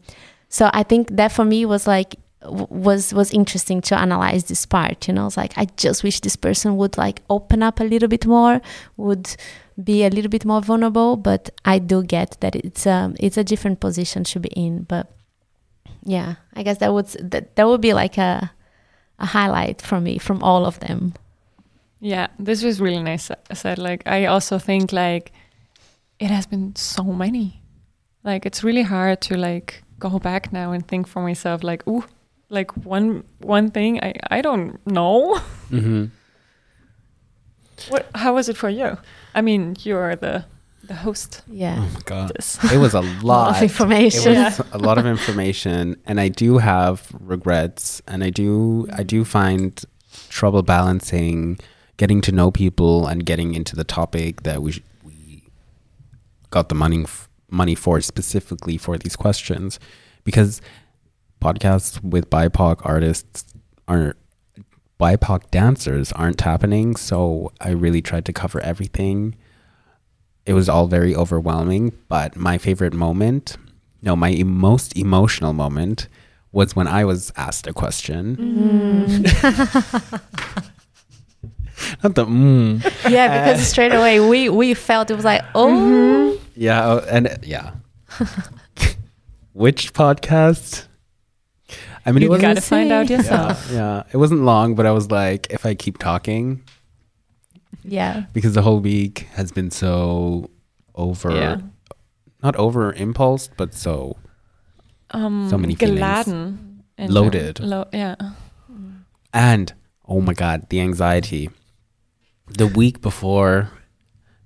so 0.49 0.71
I 0.73 0.83
think 0.83 1.17
that 1.17 1.33
for 1.33 1.45
me 1.45 1.65
was 1.67 1.87
like 1.87 2.17
was 2.43 3.13
was 3.13 3.33
interesting 3.33 3.81
to 3.83 3.99
analyze 3.99 4.45
this 4.45 4.65
part. 4.67 5.07
You 5.09 5.15
know, 5.15 5.27
it's 5.27 5.37
like 5.37 5.53
I 5.59 5.67
just 5.77 6.03
wish 6.03 6.21
this 6.21 6.37
person 6.37 6.77
would 6.79 6.97
like 6.97 7.23
open 7.29 7.63
up 7.63 7.81
a 7.81 7.85
little 7.85 8.09
bit 8.09 8.25
more, 8.27 8.61
would 8.97 9.37
be 9.83 10.05
a 10.05 10.11
little 10.11 10.31
bit 10.31 10.45
more 10.45 10.61
vulnerable. 10.63 11.17
But 11.17 11.51
I 11.65 11.79
do 11.79 12.03
get 12.03 12.37
that 12.41 12.57
it's 12.57 12.87
um 12.87 13.15
it's 13.21 13.37
a 13.37 13.45
different 13.45 13.81
position 13.81 14.25
to 14.25 14.41
be 14.41 14.49
in, 14.51 14.85
but 14.85 15.13
yeah 16.05 16.35
i 16.55 16.63
guess 16.63 16.79
that 16.79 16.93
would 16.93 17.07
that, 17.31 17.55
that 17.57 17.67
would 17.67 17.81
be 17.81 17.93
like 17.93 18.19
a 18.19 18.51
a 19.19 19.27
highlight 19.27 19.83
for 19.83 20.01
me 20.01 20.19
from 20.19 20.43
all 20.43 20.65
of 20.65 20.79
them 20.81 21.13
Yeah, 22.03 22.29
this 22.39 22.65
was 22.65 22.81
really 22.81 23.03
nice 23.03 23.31
I 23.51 23.55
said. 23.55 23.79
Like, 23.79 24.03
I 24.07 24.25
also 24.25 24.59
think 24.59 24.91
like 24.93 25.33
it 26.19 26.31
has 26.31 26.47
been 26.47 26.75
so 26.75 27.05
many. 27.05 27.61
Like, 28.25 28.47
it's 28.47 28.65
really 28.65 28.83
hard 28.85 29.21
to 29.29 29.37
like 29.37 29.83
go 29.99 30.19
back 30.19 30.51
now 30.53 30.73
and 30.73 30.87
think 30.89 31.07
for 31.07 31.21
myself. 31.23 31.63
Like, 31.63 31.87
ooh, 31.87 32.05
like 32.49 32.73
one 32.87 33.25
one 33.45 33.71
thing 33.71 34.01
I 34.03 34.15
I 34.39 34.41
don't 34.41 34.81
know. 34.87 35.37
Mm-hmm. 35.71 36.09
What? 37.89 38.09
How 38.15 38.35
was 38.35 38.49
it 38.49 38.57
for 38.57 38.69
you? 38.71 38.97
I 39.35 39.41
mean, 39.43 39.77
you're 39.85 40.17
the 40.17 40.45
the 40.91 40.97
host. 41.07 41.43
yeah 41.65 41.77
Oh 41.79 41.91
my 41.95 42.01
god, 42.05 42.33
This. 42.37 42.59
it 42.75 42.79
was 42.87 42.95
a 42.95 42.99
a 43.05 43.11
lot 43.23 43.23
lot. 43.23 43.51
of 43.57 43.63
It 43.63 43.71
information 43.71 44.35
was 44.45 44.61
a 44.73 44.79
lot 44.89 44.97
of 44.99 45.07
information, 45.17 45.81
and 46.09 46.17
I 46.27 46.29
do 46.43 46.59
have 46.59 46.97
regrets, 47.35 48.03
and 48.11 48.19
I 48.29 48.31
do 48.31 48.87
I 49.01 49.03
do 49.15 49.25
find 49.25 49.71
trouble 50.29 50.63
balancing 50.63 51.59
getting 51.97 52.21
to 52.29 52.33
know 52.33 52.51
people 52.51 53.07
and 53.11 53.19
getting 53.31 53.55
into 53.55 53.75
the 53.81 53.85
topic 53.85 54.43
that 54.49 54.59
we 54.65 54.71
sh- 54.73 54.83
we 55.05 55.43
got 56.57 56.69
the 56.69 56.75
money 56.85 57.03
f- 57.05 57.29
money 57.51 57.75
for 57.85 58.01
specifically 58.01 58.77
for 58.85 58.95
these 58.99 59.17
questions, 59.25 59.79
because 60.25 60.61
podcasts 61.41 62.03
with 62.03 62.25
BIPOC 62.31 62.77
artists 62.85 63.45
aren't 63.87 64.17
BIPOC 65.01 65.51
dancers 65.51 66.13
aren't 66.13 66.41
happening, 66.43 66.97
so 66.97 67.53
I 67.61 67.71
really 67.85 68.03
tried 68.03 68.25
to 68.27 68.33
cover 68.33 68.59
everything 68.61 69.35
it 70.47 70.55
was 70.55 70.69
all 70.69 70.87
very 70.87 71.15
overwhelming. 71.15 71.93
But 72.09 72.37
my 72.37 72.59
favorite 72.59 72.95
moment, 72.95 73.57
no, 74.03 74.17
my 74.17 74.43
most 74.45 74.97
emotional 74.97 75.53
moment 75.53 76.09
was 76.53 76.75
when 76.75 76.89
I 76.89 77.05
was 77.05 77.33
asked 77.37 77.67
a 77.67 77.73
question. 77.73 78.37
Mm. 78.37 79.23
Not 82.03 82.15
the 82.15 82.27
mm. 82.27 83.11
yeah 83.11 83.53
because 83.53 83.67
straight 83.67 83.95
away 83.95 84.21
we 84.21 84.51
we 84.51 84.75
felt 84.75 85.11
it 85.11 85.15
was 85.15 85.25
like 85.25 85.43
oh 85.55 86.39
Yeah, 86.55 86.87
oh, 86.87 86.99
and 87.09 87.27
uh, 87.29 87.37
yeah. 87.43 87.71
Which 89.53 89.93
podcast? 89.95 90.87
I 92.05 92.13
mean, 92.13 92.23
You 92.23 92.29
it 92.29 92.31
wasn't. 92.31 92.55
gotta 92.55 92.61
find 92.61 92.93
out 92.93 93.09
yourself. 93.11 93.69
Yeah, 93.71 93.77
yeah, 93.77 94.03
it 94.13 94.17
wasn't 94.17 94.43
long, 94.43 94.75
but 94.75 94.87
I 94.87 94.91
was 94.93 95.11
like, 95.11 95.47
if 95.51 95.67
I 95.67 95.75
keep 95.75 95.99
talking, 95.99 96.63
yeah 97.85 98.25
because 98.33 98.55
the 98.55 98.63
whole 98.63 98.81
week 98.81 99.27
has 99.35 99.53
been 99.53 99.71
so 99.71 100.51
over, 100.95 101.31
Yeah. 101.33 101.61
not 102.43 102.57
over 102.57 102.93
impulsed, 102.93 103.53
but 103.57 103.75
so 103.75 104.17
Um, 105.13 105.49
So 105.51 105.59
many 105.59 105.75
geladen. 105.75 106.83
in 106.99 107.11
Loaded. 107.13 107.59
Lo- 107.61 107.89
yeah. 107.93 108.15
And 109.33 109.73
oh 110.07 110.21
my 110.21 110.35
god, 110.35 110.69
the 110.71 110.81
anxiety. 110.81 111.51
The 112.47 112.67
week 112.67 113.01
before 113.01 113.71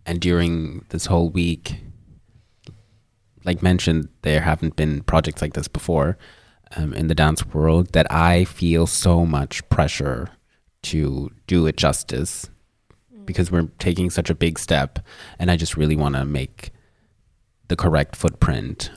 and 0.07 0.20
during 0.20 0.85
this 0.90 1.07
whole 1.07 1.29
week, 1.31 1.81
like 3.44 3.62
mentioned, 3.62 4.09
there 4.23 4.40
haven't 4.40 4.77
been 4.77 5.03
projects 5.03 5.42
like 5.42 5.53
this 5.55 5.68
before 5.68 6.16
um, 6.77 6.92
in 6.94 7.09
the 7.09 7.14
dance 7.14 7.44
world 7.47 7.92
that 7.92 8.07
I 8.11 8.44
feel 8.44 8.87
so 8.87 9.27
much 9.27 9.66
pressure 9.68 10.31
to 10.85 11.31
do 11.47 11.66
it 11.66 11.77
justice 11.77 12.49
because 13.26 13.50
we're 13.50 13.68
taking 13.78 14.10
such 14.10 14.30
a 14.30 14.34
big 14.34 14.58
step 14.58 14.98
and 15.38 15.50
I 15.50 15.56
just 15.56 15.76
really 15.76 15.96
want 15.96 16.14
to 16.16 16.24
make 16.24 16.70
the 17.68 17.76
correct 17.76 18.16
footprint. 18.16 18.90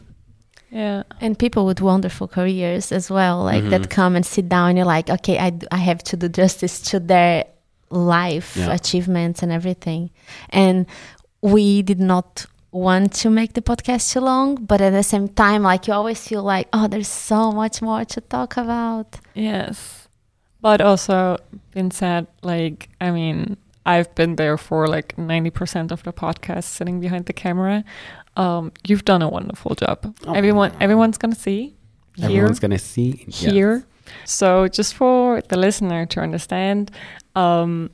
Yeah. 0.70 1.04
and 1.22 1.40
people 1.40 1.66
with 1.66 1.80
wonderful 1.80 2.28
careers 2.28 2.92
as 2.92 3.10
well 3.10 3.42
like 3.42 3.64
Mhm. 3.64 3.70
that 3.70 3.90
come 3.90 4.18
and 4.18 4.26
sit 4.26 4.50
down 4.50 4.70
and 4.70 4.78
you're 4.78 4.86
like 4.86 5.10
okay 5.10 5.40
I, 5.40 5.54
I 5.72 5.78
have 5.78 6.04
to 6.10 6.18
do 6.18 6.28
justice 6.28 6.82
to 6.92 7.00
their 7.00 7.46
life 7.90 8.58
Yeah. 8.58 8.74
achievements 8.74 9.42
and 9.42 9.50
everything 9.52 10.10
and 10.50 10.86
we 11.42 11.82
did 11.84 12.02
not 12.02 12.46
want 12.72 13.14
to 13.22 13.30
make 13.30 13.54
the 13.54 13.62
podcast 13.62 14.12
too 14.12 14.20
long 14.20 14.56
but 14.56 14.82
at 14.82 14.92
the 14.92 15.04
same 15.04 15.30
time 15.30 15.64
like 15.64 15.88
you 15.88 15.94
always 15.94 16.20
feel 16.28 16.44
like 16.44 16.68
oh 16.74 16.88
there's 16.90 17.08
so 17.08 17.54
much 17.54 17.82
more 17.82 18.04
to 18.04 18.20
talk 18.20 18.58
about 18.58 19.20
Yes. 19.34 20.10
But 20.60 20.82
also 20.82 21.38
been 21.72 21.92
said, 21.92 22.26
like, 22.42 22.90
I 23.00 23.12
mean, 23.12 23.58
I've 23.88 24.14
been 24.16 24.36
there 24.36 24.58
for 24.58 24.88
like 24.88 25.16
90% 25.16 25.92
of 25.92 26.04
the 26.04 26.14
podcast 26.14 26.66
sitting 26.66 27.00
behind 27.00 27.26
the 27.26 27.34
camera. 27.34 27.84
Um, 28.36 28.72
you've 28.86 29.06
done 29.06 29.22
a 29.22 29.30
wonderful 29.30 29.74
job. 29.76 30.14
Oh. 30.28 30.34
Everyone 30.34 30.72
everyone's 30.80 31.18
gonna 31.18 31.36
see. 31.36 31.78
Here. 32.18 32.26
Everyone's 32.26 32.60
going 32.60 32.72
to 32.72 32.80
see 32.80 33.26
yes. 33.28 33.40
here. 33.40 33.86
So 34.26 34.68
just 34.68 34.96
for 34.96 35.42
the 35.50 35.58
listener 35.58 36.08
to 36.08 36.20
understand, 36.20 36.90
um, 37.36 37.92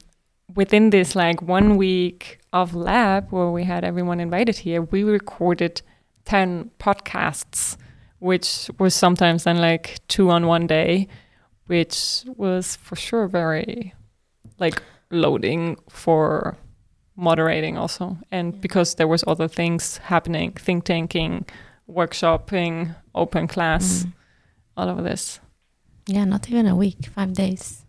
within 0.55 0.91
this 0.91 1.13
like 1.13 1.41
one 1.41 1.75
week 1.75 2.39
of 2.53 2.73
lab 2.73 3.29
where 3.31 3.49
we 3.49 3.65
had 3.65 3.83
everyone 3.83 4.21
invited 4.21 4.57
here, 4.57 4.81
we 4.81 5.03
recorded 5.03 5.81
ten 6.23 6.71
podcasts, 6.79 7.75
which 8.19 8.69
was 8.79 8.95
sometimes 8.95 9.43
then 9.43 9.57
like 9.57 9.99
two 10.07 10.29
on 10.29 10.47
one 10.47 10.67
day, 10.67 11.09
which 11.67 12.23
was 12.37 12.77
for 12.77 12.95
sure 12.95 13.27
very 13.27 13.93
like 14.57 14.81
loading 15.13 15.77
for 15.89 16.57
moderating 17.15 17.77
also 17.77 18.17
and 18.31 18.59
because 18.61 18.95
there 18.95 19.07
was 19.07 19.23
other 19.27 19.47
things 19.47 19.97
happening 19.97 20.51
think 20.53 20.83
tanking 20.83 21.45
workshopping 21.87 22.95
open 23.13 23.47
class 23.47 24.03
Mm. 24.03 24.13
all 24.77 24.89
of 24.89 25.03
this. 25.03 25.39
yeah 26.07 26.25
not 26.25 26.49
even 26.49 26.65
a 26.67 26.75
week 26.75 26.97
five 27.15 27.33
days 27.33 27.85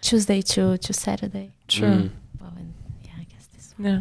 tuesday 0.00 0.40
to, 0.42 0.78
to 0.78 0.92
saturday 0.92 1.50
true 1.68 1.88
Mm. 1.88 2.10
well 2.40 2.52
and 2.56 2.72
yeah 3.04 3.10
i 3.18 3.24
guess 3.24 3.46
this 3.54 3.74
Yeah. 3.78 4.00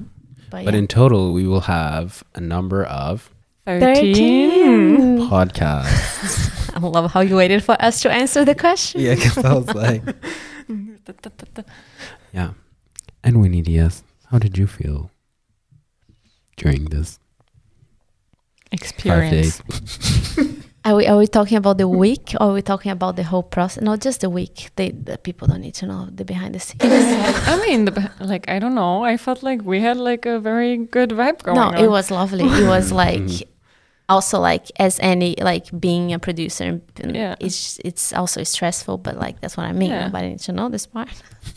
but, 0.51 0.65
But 0.65 0.73
yeah. 0.73 0.79
in 0.79 0.87
total, 0.87 1.33
we 1.33 1.45
will 1.47 1.61
have 1.61 2.23
a 2.35 2.41
number 2.41 2.83
of 2.85 3.29
13. 3.65 4.49
13 4.49 5.29
podcasts. 5.29 6.49
i 6.75 6.79
love 6.79 7.11
how 7.11 7.21
you 7.21 7.35
waited 7.35 7.63
for 7.63 7.75
us 7.81 8.01
to 8.01 8.09
answer 8.11 8.45
the 8.45 8.55
question 8.55 9.01
yeah, 9.01 9.15
because 9.15 9.37
I 9.45 9.53
was 9.53 9.73
like, 9.75 10.01
yeah. 12.33 12.51
And 13.23 13.41
Winnie 13.41 13.61
Diaz, 13.61 14.03
how 14.31 14.39
did 14.39 14.57
you 14.57 14.67
feel 14.67 15.11
during 16.57 16.85
this 16.85 17.19
five 18.71 18.79
Experience. 18.79 19.59
days? 19.59 20.55
Are 20.85 20.95
we, 20.95 21.05
are 21.07 21.17
we 21.17 21.27
talking 21.27 21.57
about 21.57 21.77
the 21.77 21.89
week 21.89 22.33
or 22.39 22.47
are 22.47 22.53
we 22.53 22.61
talking 22.61 22.89
about 22.89 23.17
the 23.17 23.23
whole 23.23 23.43
process? 23.43 23.83
No, 23.83 23.97
just 23.97 24.21
the 24.21 24.29
week. 24.29 24.69
They, 24.77 24.91
the 24.91 25.17
people 25.17 25.45
don't 25.45 25.59
need 25.59 25.73
to 25.75 25.85
know 25.85 26.07
the 26.09 26.23
behind 26.23 26.55
the 26.55 26.59
scenes. 26.61 26.79
I 26.81 27.61
mean, 27.67 27.83
the, 27.83 28.09
like, 28.21 28.47
I 28.49 28.59
don't 28.59 28.75
know. 28.75 29.03
I 29.03 29.17
felt 29.17 29.43
like 29.43 29.61
we 29.61 29.81
had 29.81 29.97
like 29.97 30.25
a 30.25 30.39
very 30.39 30.77
good 30.77 31.09
vibe 31.09 31.43
going 31.43 31.57
no, 31.57 31.63
on. 31.63 31.77
it 31.77 31.89
was 31.89 32.09
lovely. 32.09 32.45
It 32.45 32.65
was 32.65 32.93
like 32.93 33.19
Mhm. 33.19 33.43
Also 34.09 34.39
like 34.39 34.71
as 34.79 34.99
any 34.99 35.35
like 35.41 35.65
being 35.79 36.13
a 36.13 36.19
producer. 36.19 36.81
Yeah. 37.03 37.35
it's 37.39 37.79
it's 37.85 38.13
also 38.13 38.43
stressful, 38.43 38.97
but 38.97 39.15
like 39.17 39.39
that's 39.41 39.55
what 39.57 39.65
I 39.69 39.71
mean. 39.73 39.91
Yeah. 39.91 40.05
Nobody 40.07 40.29
needs 40.29 40.45
to 40.45 40.51
know 40.51 40.69
this 40.69 40.85
part. 40.87 41.09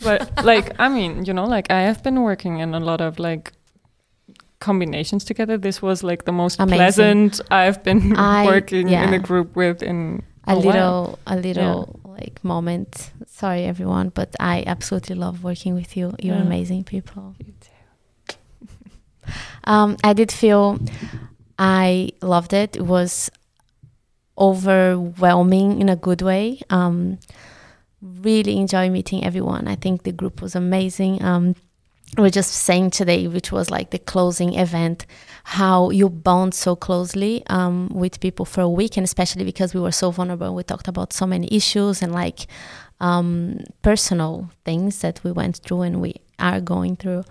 but 0.03 0.45
like, 0.45 0.75
I 0.79 0.87
mean, 0.89 1.25
you 1.25 1.33
know, 1.33 1.45
like 1.45 1.71
I 1.71 1.81
have 1.81 2.01
been 2.03 2.21
working 2.21 2.59
in 2.59 2.73
a 2.73 2.79
lot 2.79 3.01
of 3.01 3.19
like 3.19 3.51
combinations 4.59 5.25
together. 5.25 5.57
This 5.57 5.81
was 5.81 6.03
like 6.03 6.23
the 6.25 6.31
most 6.31 6.59
Amazing. 6.59 6.77
pleasant 6.77 7.41
I've 7.51 7.83
been 7.83 8.15
I- 8.17 8.45
working 8.53 8.89
in 8.89 9.13
a 9.13 9.19
group 9.19 9.55
with 9.55 9.83
in 9.83 10.23
a 10.47 10.53
a 10.53 10.55
while. 10.55 10.63
little 10.65 11.19
a 11.27 11.35
little 11.35 11.99
like 12.19 12.43
moment 12.43 13.11
sorry 13.25 13.63
everyone 13.65 14.09
but 14.09 14.29
i 14.39 14.63
absolutely 14.67 15.15
love 15.15 15.43
working 15.43 15.73
with 15.73 15.95
you 15.97 16.13
you're 16.19 16.35
Yeah. 16.35 16.41
amazing 16.41 16.83
people 16.83 17.33
you 17.39 17.53
too 17.61 18.43
um 19.63 19.95
i 20.03 20.13
did 20.13 20.31
feel 20.31 20.77
i 21.57 22.09
loved 22.21 22.53
it. 22.53 22.75
It 22.75 22.83
was 22.83 23.29
overwhelming 24.37 25.79
in 25.79 25.89
a 25.89 25.95
good 25.95 26.21
way. 26.21 26.61
Um 26.69 27.19
really 28.01 28.57
enjoy 28.57 28.89
meeting 28.89 29.23
everyone. 29.23 29.67
I 29.67 29.75
think 29.75 30.03
the 30.03 30.11
group 30.11 30.41
was 30.41 30.55
amazing. 30.55 31.23
Um 31.23 31.55
we 32.17 32.23
we're 32.23 32.29
just 32.29 32.51
saying 32.51 32.91
today 32.91 33.27
which 33.27 33.51
was 33.51 33.71
like 33.71 33.89
the 33.89 33.97
closing 33.97 34.53
event 34.53 35.05
how 35.43 35.89
you 35.89 36.09
bond 36.09 36.53
so 36.53 36.75
closely 36.75 37.43
um, 37.47 37.89
with 37.89 38.19
people 38.19 38.45
for 38.45 38.61
a 38.61 38.69
week 38.69 38.97
and 38.97 39.03
especially 39.03 39.43
because 39.43 39.73
we 39.73 39.81
were 39.81 39.91
so 39.91 40.11
vulnerable 40.11 40.53
we 40.53 40.63
talked 40.63 40.87
about 40.87 41.11
so 41.11 41.25
many 41.25 41.47
issues 41.51 42.01
and 42.01 42.11
like 42.13 42.45
um, 42.99 43.59
personal 43.81 44.49
things 44.63 44.99
that 44.99 45.23
we 45.23 45.31
went 45.31 45.57
through 45.57 45.81
and 45.81 46.01
we 46.01 46.15
are 46.39 46.61
going 46.61 46.95
through 46.95 47.23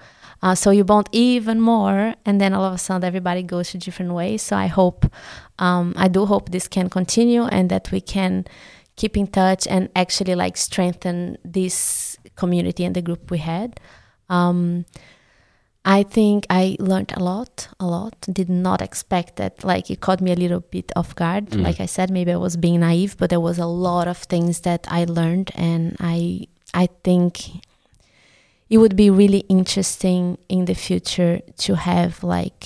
uh, 0.42 0.54
so 0.54 0.70
you 0.70 0.84
bond 0.84 1.08
even 1.12 1.60
more 1.60 2.14
and 2.24 2.40
then 2.40 2.52
all 2.52 2.64
of 2.64 2.74
a 2.74 2.78
sudden 2.78 3.04
everybody 3.04 3.42
goes 3.42 3.70
to 3.70 3.78
different 3.78 4.12
ways 4.12 4.42
so 4.42 4.56
i 4.56 4.66
hope 4.66 5.06
um, 5.58 5.94
i 5.96 6.08
do 6.08 6.26
hope 6.26 6.50
this 6.50 6.68
can 6.68 6.88
continue 6.88 7.44
and 7.44 7.70
that 7.70 7.90
we 7.92 8.00
can 8.00 8.44
keep 8.96 9.16
in 9.16 9.26
touch 9.26 9.66
and 9.66 9.88
actually 9.96 10.34
like 10.34 10.56
strengthen 10.56 11.38
this 11.44 12.18
community 12.36 12.84
and 12.84 12.94
the 12.94 13.02
group 13.02 13.30
we 13.30 13.38
had 13.38 13.78
um, 14.28 14.86
I 15.84 16.04
think 16.04 16.46
I 16.48 16.76
learned 16.78 17.12
a 17.16 17.22
lot, 17.22 17.68
a 17.80 17.86
lot. 17.86 18.14
Did 18.32 18.48
not 18.48 18.80
expect 18.80 19.36
that. 19.36 19.64
Like 19.64 19.90
it 19.90 20.00
caught 20.00 20.20
me 20.20 20.30
a 20.30 20.36
little 20.36 20.60
bit 20.60 20.92
off 20.94 21.14
guard. 21.14 21.46
Mm. 21.50 21.62
Like 21.62 21.80
I 21.80 21.86
said, 21.86 22.10
maybe 22.10 22.32
I 22.32 22.36
was 22.36 22.56
being 22.56 22.80
naive, 22.80 23.16
but 23.18 23.30
there 23.30 23.40
was 23.40 23.58
a 23.58 23.66
lot 23.66 24.06
of 24.06 24.18
things 24.18 24.60
that 24.60 24.86
I 24.88 25.04
learned, 25.04 25.50
and 25.54 25.96
I 25.98 26.46
I 26.72 26.88
think 27.02 27.50
it 28.72 28.78
would 28.78 28.96
be 28.96 29.10
really 29.22 29.42
interesting 29.56 30.22
in 30.48 30.64
the 30.70 30.74
future 30.86 31.34
to 31.64 31.70
have 31.76 32.12
like 32.24 32.62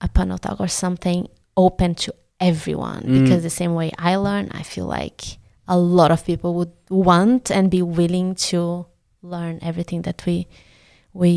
a 0.00 0.08
panel 0.16 0.38
talk 0.38 0.60
or 0.60 0.68
something 0.68 1.20
open 1.56 1.94
to 2.04 2.10
everyone 2.50 3.02
Mm. 3.02 3.14
because 3.22 3.42
the 3.42 3.56
same 3.62 3.74
way 3.80 3.88
I 4.10 4.12
learn, 4.16 4.46
I 4.60 4.62
feel 4.62 4.86
like 5.00 5.20
a 5.66 5.78
lot 5.78 6.10
of 6.10 6.20
people 6.30 6.50
would 6.58 6.72
want 6.90 7.50
and 7.50 7.70
be 7.70 7.82
willing 8.00 8.34
to 8.50 8.86
learn 9.22 9.58
everything 9.62 10.02
that 10.02 10.18
we 10.26 10.46
we 11.22 11.32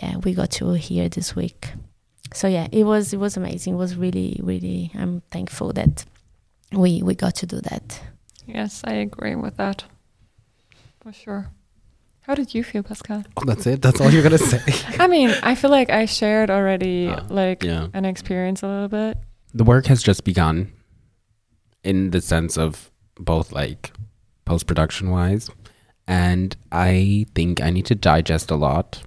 yeah 0.00 0.16
we 0.24 0.34
got 0.34 0.50
to 0.58 0.64
hear 0.88 1.08
this 1.08 1.28
week 1.40 1.60
so 2.34 2.48
yeah 2.56 2.66
it 2.72 2.84
was 2.84 3.04
it 3.14 3.20
was 3.26 3.36
amazing 3.36 3.74
it 3.74 3.80
was 3.86 3.94
really 4.04 4.30
really 4.42 4.90
i'm 5.00 5.22
thankful 5.30 5.72
that 5.72 6.04
we 6.72 6.90
we 7.08 7.14
got 7.14 7.34
to 7.36 7.46
do 7.46 7.60
that 7.70 7.86
Yes, 8.48 8.82
I 8.84 8.94
agree 9.06 9.34
with 9.44 9.56
that. 9.56 9.78
For 11.00 11.12
sure. 11.12 11.42
How 12.26 12.34
did 12.34 12.54
you 12.54 12.64
feel, 12.64 12.82
Pascal? 12.82 13.22
Oh, 13.36 13.44
that's 13.44 13.66
it. 13.66 13.82
That's 13.82 14.00
all 14.00 14.10
you're 14.10 14.22
gonna 14.22 14.38
say. 14.38 14.60
I 14.98 15.06
mean, 15.06 15.30
I 15.42 15.54
feel 15.54 15.70
like 15.70 15.90
I 15.90 16.06
shared 16.06 16.50
already 16.50 17.08
Ah, 17.08 17.24
like 17.28 17.62
yeah. 17.62 17.86
an 17.94 18.04
experience 18.04 18.62
a 18.62 18.68
little 18.68 18.88
bit. 18.88 19.16
the 19.54 19.64
work 19.64 19.86
has 19.86 20.02
just 20.02 20.24
begun 20.24 20.72
in 21.84 22.10
the 22.10 22.20
sense 22.20 22.58
of 22.58 22.90
both 23.18 23.52
like 23.52 23.92
post 24.44 24.66
production 24.66 25.10
wise 25.10 25.48
and 26.06 26.56
i 26.70 27.24
think 27.34 27.60
i 27.62 27.70
need 27.70 27.86
to 27.86 27.94
digest 27.94 28.50
a 28.50 28.54
lot 28.56 29.02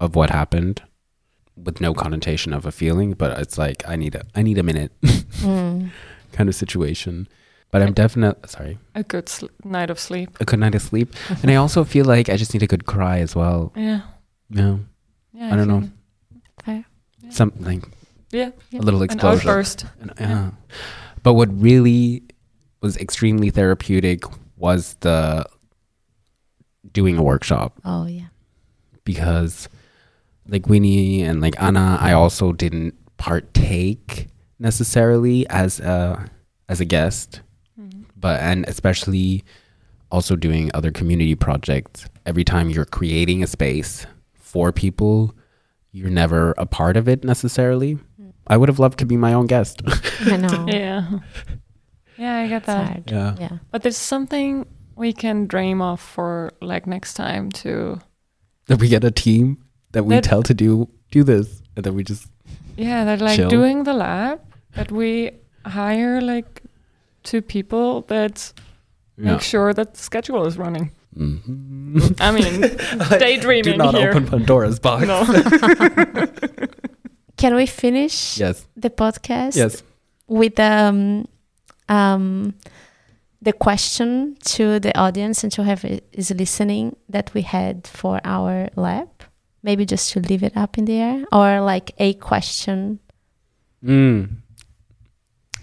of 0.00 0.14
what 0.14 0.30
happened 0.30 0.82
with 1.56 1.80
no 1.80 1.92
connotation 1.92 2.52
of 2.52 2.64
a 2.66 2.70
feeling 2.72 3.12
but 3.14 3.36
it's 3.40 3.58
like 3.58 3.82
i 3.88 3.96
need 3.96 4.14
a 4.14 4.22
i 4.34 4.42
need 4.42 4.58
a 4.58 4.62
minute 4.62 4.92
mm. 5.02 5.90
kind 6.32 6.48
of 6.48 6.54
situation 6.54 7.26
but 7.74 7.82
i'm 7.82 7.92
definitely 7.92 8.38
sorry 8.48 8.78
A 8.94 9.02
good 9.02 9.26
sl- 9.28 9.50
night 9.66 9.90
of 9.90 9.98
sleep. 9.98 10.30
a 10.40 10.44
good 10.46 10.60
night 10.62 10.74
of 10.78 10.82
sleep 10.82 11.10
and 11.42 11.50
i 11.50 11.56
also 11.58 11.82
feel 11.82 12.06
like 12.06 12.28
i 12.30 12.36
just 12.38 12.54
need 12.54 12.62
a 12.62 12.70
good 12.70 12.86
cry 12.86 13.18
as 13.26 13.34
well 13.34 13.72
Yeah. 13.74 14.02
no 14.48 14.80
Yeah. 15.34 15.50
I 15.52 15.56
don't 15.58 15.66
know. 15.66 15.80
feel- 15.82 15.90
Fair. 16.64 16.84
something 17.34 17.82
Yeah. 18.30 18.50
a 18.72 18.78
little 18.88 19.02
explosion. 19.02 19.42
An 19.42 19.50
outburst. 19.50 19.78
And, 20.00 20.10
yeah. 20.20 20.50
But 21.26 21.34
what 21.34 21.50
really 21.60 22.22
was 22.80 22.94
extremely 22.96 23.50
therapeutic 23.50 24.22
was 24.56 24.94
the 25.00 25.44
doing 26.92 27.18
a 27.18 27.22
workshop 27.22 27.70
oh 27.84 28.06
yeah 28.06 28.28
because 29.04 29.68
like 30.46 30.68
Winnie 30.68 31.22
and 31.26 31.40
like 31.40 31.56
Anna, 31.60 31.96
I 32.00 32.12
also 32.12 32.52
didn't 32.52 32.94
partake 33.16 34.28
necessarily 34.58 35.48
as 35.48 35.80
a 35.80 36.28
as 36.68 36.80
a 36.80 36.84
guest, 36.84 37.40
Mhm. 37.40 37.42
But 38.24 38.40
and 38.40 38.64
especially 38.68 39.44
also 40.10 40.34
doing 40.34 40.70
other 40.72 40.90
community 40.90 41.34
projects. 41.34 42.06
Every 42.24 42.42
time 42.42 42.70
you're 42.70 42.86
creating 42.98 43.42
a 43.42 43.46
space 43.46 44.06
for 44.32 44.72
people, 44.72 45.34
you're 45.92 46.08
never 46.22 46.54
a 46.56 46.64
part 46.64 46.96
of 46.96 47.06
it 47.06 47.22
necessarily. 47.22 47.96
Mm-hmm. 47.96 48.30
I 48.46 48.56
would 48.56 48.70
have 48.70 48.78
loved 48.78 48.98
to 49.00 49.04
be 49.04 49.18
my 49.18 49.34
own 49.34 49.46
guest. 49.46 49.82
i 50.32 50.38
know 50.38 50.64
Yeah. 50.72 51.02
Yeah, 52.16 52.36
I 52.38 52.48
get 52.48 52.64
that. 52.64 53.10
Yeah. 53.10 53.36
yeah 53.38 53.58
But 53.70 53.82
there's 53.82 53.98
something 54.14 54.64
we 54.96 55.12
can 55.12 55.46
dream 55.46 55.82
of 55.82 56.00
for 56.00 56.52
like 56.62 56.86
next 56.86 57.14
time 57.14 57.50
too. 57.52 58.00
that 58.68 58.80
we 58.80 58.88
get 58.88 59.04
a 59.04 59.10
team 59.10 59.58
that 59.92 60.04
we 60.06 60.14
That- 60.14 60.24
tell 60.24 60.42
to 60.42 60.54
do 60.54 60.88
do 61.10 61.24
this 61.24 61.60
and 61.76 61.84
then 61.84 61.94
we 61.94 62.02
just 62.04 62.24
Yeah, 62.76 63.04
that 63.04 63.20
like 63.20 63.36
Chill. 63.36 63.50
doing 63.50 63.84
the 63.84 63.92
lab 63.92 64.40
that 64.76 64.90
we 64.90 65.30
hire 65.66 66.20
like 66.22 66.62
two 67.24 67.42
people 67.42 68.02
that 68.02 68.52
make 69.16 69.40
sure 69.40 69.74
that 69.74 69.94
the 69.94 70.00
schedule 70.00 70.46
is 70.46 70.56
running. 70.56 70.90
Mhm. 71.16 72.16
I 72.20 72.30
mean, 72.32 72.60
daydreaming 73.18 73.72
do 73.72 73.76
not 73.76 73.94
here. 73.94 74.10
open 74.10 74.26
pandora's 74.26 74.78
box 74.80 75.06
No. 75.06 75.24
can 77.36 77.54
we 77.54 77.66
finish 77.66 78.38
yes 78.38 78.66
the 78.76 78.90
podcast 78.90 79.56
yes 79.56 79.82
with 80.26 80.58
um 80.58 81.26
um 81.88 82.54
the 83.42 83.52
question 83.52 84.36
to 84.44 84.80
the 84.80 84.96
audience 84.98 85.44
and 85.44 85.52
to 85.52 85.62
have 85.62 85.84
is 86.12 86.30
listening 86.30 86.96
that 87.08 87.32
we 87.34 87.42
had 87.42 87.86
for 87.86 88.20
our 88.24 88.68
lab 88.76 89.08
maybe 89.62 89.84
just 89.84 90.12
to 90.12 90.20
leave 90.20 90.42
it 90.42 90.56
up 90.56 90.78
in 90.78 90.84
the 90.86 90.96
air 90.98 91.24
or 91.32 91.60
like 91.60 91.92
a 91.98 92.14
question 92.14 92.98
mm. 93.84 94.28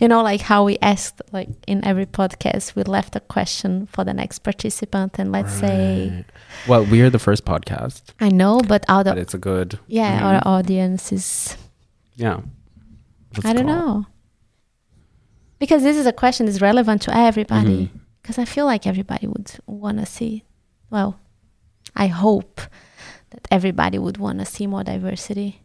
You 0.01 0.07
know 0.07 0.21
like 0.23 0.41
how 0.41 0.63
we 0.65 0.77
asked 0.81 1.21
like 1.31 1.49
in 1.67 1.85
every 1.85 2.05
podcast 2.05 2.75
we 2.75 2.83
left 2.83 3.15
a 3.15 3.19
question 3.19 3.85
for 3.93 4.03
the 4.03 4.13
next 4.13 4.39
participant 4.39 5.19
and 5.19 5.31
let's 5.31 5.53
say 5.53 6.25
well 6.67 6.83
we're 6.91 7.09
the 7.11 7.19
first 7.27 7.45
podcast 7.45 8.01
i 8.19 8.29
know 8.29 8.59
but 8.67 8.83
out 8.89 9.05
but 9.05 9.17
of 9.17 9.21
it's 9.23 9.33
a 9.33 9.37
good 9.37 9.77
yeah 9.87 10.19
Mhm. 10.19 10.23
our 10.27 10.41
audience 10.57 11.11
is 11.13 11.55
yeah 12.15 12.39
What's 13.35 13.45
i 13.45 13.53
don't 13.53 13.67
called? 13.67 13.77
know 13.77 14.05
because 15.59 15.83
this 15.83 15.97
is 15.97 16.05
a 16.07 16.13
question 16.13 16.45
that's 16.47 16.61
relevant 16.61 17.01
to 17.03 17.15
everybody 17.15 17.91
because 18.21 18.37
I 18.37 18.45
feel 18.45 18.65
like 18.65 18.85
everybody 18.87 19.27
would 19.27 19.51
want 19.65 19.97
to 19.99 20.05
see. 20.05 20.43
Well, 20.89 21.19
I 21.95 22.07
hope 22.07 22.61
that 23.31 23.47
everybody 23.49 23.97
would 23.97 24.17
want 24.17 24.39
to 24.39 24.45
see 24.45 24.67
more 24.67 24.83
diversity 24.83 25.61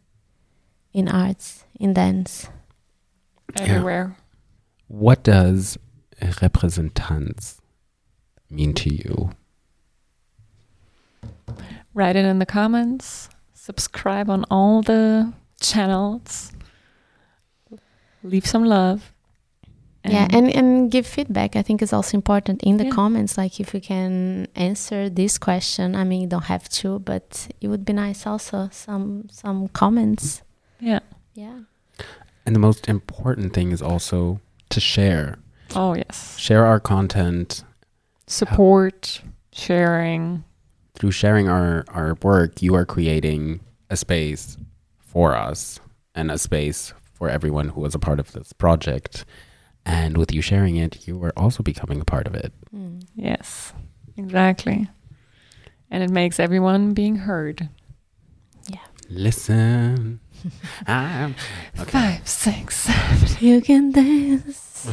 in 0.93 1.09
arts, 1.09 1.65
in 1.79 1.93
dance. 1.95 2.49
Everywhere. 3.57 4.17
What 4.89 5.23
does 5.25 5.79
representanz 6.43 7.61
mean 8.51 8.73
to 8.75 8.93
you 8.93 9.31
Write 11.95 12.17
it 12.17 12.25
in 12.27 12.39
the 12.39 12.47
comments. 12.47 13.29
Subscribe 13.55 14.29
on 14.29 14.45
all 14.51 14.83
the 14.83 15.33
channels. 15.61 16.53
Leave 18.23 18.47
some 18.47 18.65
love. 18.65 19.13
yeah, 20.05 20.29
and 20.31 20.51
and 20.55 20.91
give 20.91 21.07
feedback. 21.07 21.57
I 21.57 21.63
think 21.63 21.83
is 21.83 21.93
also 21.93 22.17
important 22.17 22.63
in 22.63 22.77
the 22.77 22.85
Yeah. 22.85 22.91
comments. 22.91 23.37
Like 23.39 23.59
if 23.59 23.73
you 23.75 23.81
can 23.81 24.47
answer 24.55 25.09
this 25.11 25.39
question, 25.39 25.97
I 25.97 26.05
mean, 26.05 26.21
you 26.21 26.29
don't 26.29 26.45
have 26.45 26.69
to, 26.81 26.99
but 27.01 27.49
it 27.61 27.69
would 27.69 27.85
be 27.85 27.93
nice 27.93 28.27
also 28.27 28.69
some 28.71 29.29
some 29.31 29.69
comments. 29.69 30.43
yeah. 30.81 31.01
Yeah. 31.35 31.61
and 32.47 32.55
the 32.55 32.61
most 32.61 32.89
important 32.89 33.53
thing 33.55 33.73
is 33.73 33.83
also 33.83 34.41
to 34.77 34.81
share 34.81 35.39
Oh 35.75 35.95
yes. 35.95 36.37
share 36.39 36.67
our 36.67 36.79
content 36.79 37.65
Support, 38.27 39.23
sharing. 39.53 40.45
through 40.95 41.13
sharing 41.13 41.49
our 41.49 41.85
our 41.89 42.15
work 42.23 42.61
you 42.61 42.75
are 42.75 42.85
creating 42.85 43.61
a 43.89 43.97
space 43.97 44.57
for 44.99 45.35
us 45.35 45.81
and 46.15 46.31
a 46.31 46.37
space 46.39 46.93
for 47.15 47.31
everyone 47.31 47.69
who 47.71 47.81
was 47.81 47.95
a 47.95 47.99
part 47.99 48.21
of 48.21 48.33
this 48.33 48.53
project 48.53 49.25
and 49.87 50.19
with 50.19 50.31
you 50.35 50.43
sharing 50.43 50.77
it 50.77 51.07
you 51.09 51.23
are 51.25 51.33
also 51.39 51.63
becoming 51.63 52.01
a 52.01 52.05
part 52.05 52.27
of 52.27 52.35
it 52.35 52.53
Mm. 52.75 53.03
Yes. 53.15 53.73
Exactly. 54.19 54.89
And 55.91 56.03
it 56.03 56.11
makes 56.11 56.39
everyone 56.41 56.93
being 56.95 57.17
heard. 57.17 57.69
Listen. 59.09 60.21
I'm, 60.87 61.35
okay. 61.79 61.91
Five, 61.91 62.29
six, 62.29 62.77
seven. 62.77 63.29
You 63.41 63.61
can 63.61 63.91
dance. 63.93 64.89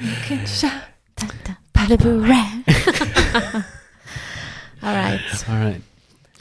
You 0.00 0.12
can 0.24 0.46
shout. 0.46 0.82
Da, 1.16 1.26
da, 1.44 1.54
Malibu 1.74 2.26
red. 2.26 3.64
All 4.82 4.94
right. 4.94 5.20
All 5.48 5.56
right. 5.56 5.80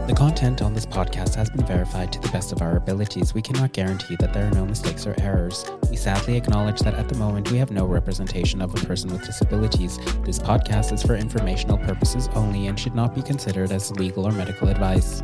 The 0.09 0.15
content 0.17 0.61
on 0.61 0.75
this 0.75 0.87
podcast 0.87 1.37
has 1.37 1.49
been 1.51 1.65
verified 1.65 2.13
to 2.15 2.19
the 2.19 2.31
best 2.31 2.51
of 2.51 2.63
our 2.63 2.77
abilities. 2.77 3.33
We 3.33 3.41
cannot 3.41 3.73
guarantee 3.73 4.17
that 4.19 4.33
there 4.33 4.49
are 4.49 4.51
no 4.51 4.67
mistakes 4.67 5.07
or 5.07 5.15
errors. 5.21 5.65
We 5.89 5.95
sadly 5.95 6.37
acknowledge 6.37 6.81
that 6.81 6.95
at 6.95 7.09
the 7.09 7.15
moment 7.15 7.53
we 7.53 7.59
have 7.59 7.71
no 7.71 7.87
representation 7.87 8.61
of 8.61 8.75
a 8.75 8.87
person 8.87 9.13
with 9.13 9.25
disabilities. 9.25 9.99
This 10.25 10.41
podcast 10.41 10.93
is 10.93 11.05
for 11.05 11.15
informational 11.15 11.79
purposes 11.79 12.29
only 12.35 12.67
and 12.67 12.77
should 12.77 12.97
not 12.97 13.15
be 13.15 13.23
considered 13.23 13.71
as 13.71 13.93
legal 13.93 14.27
or 14.27 14.33
medical 14.33 14.69
advice. 14.69 15.23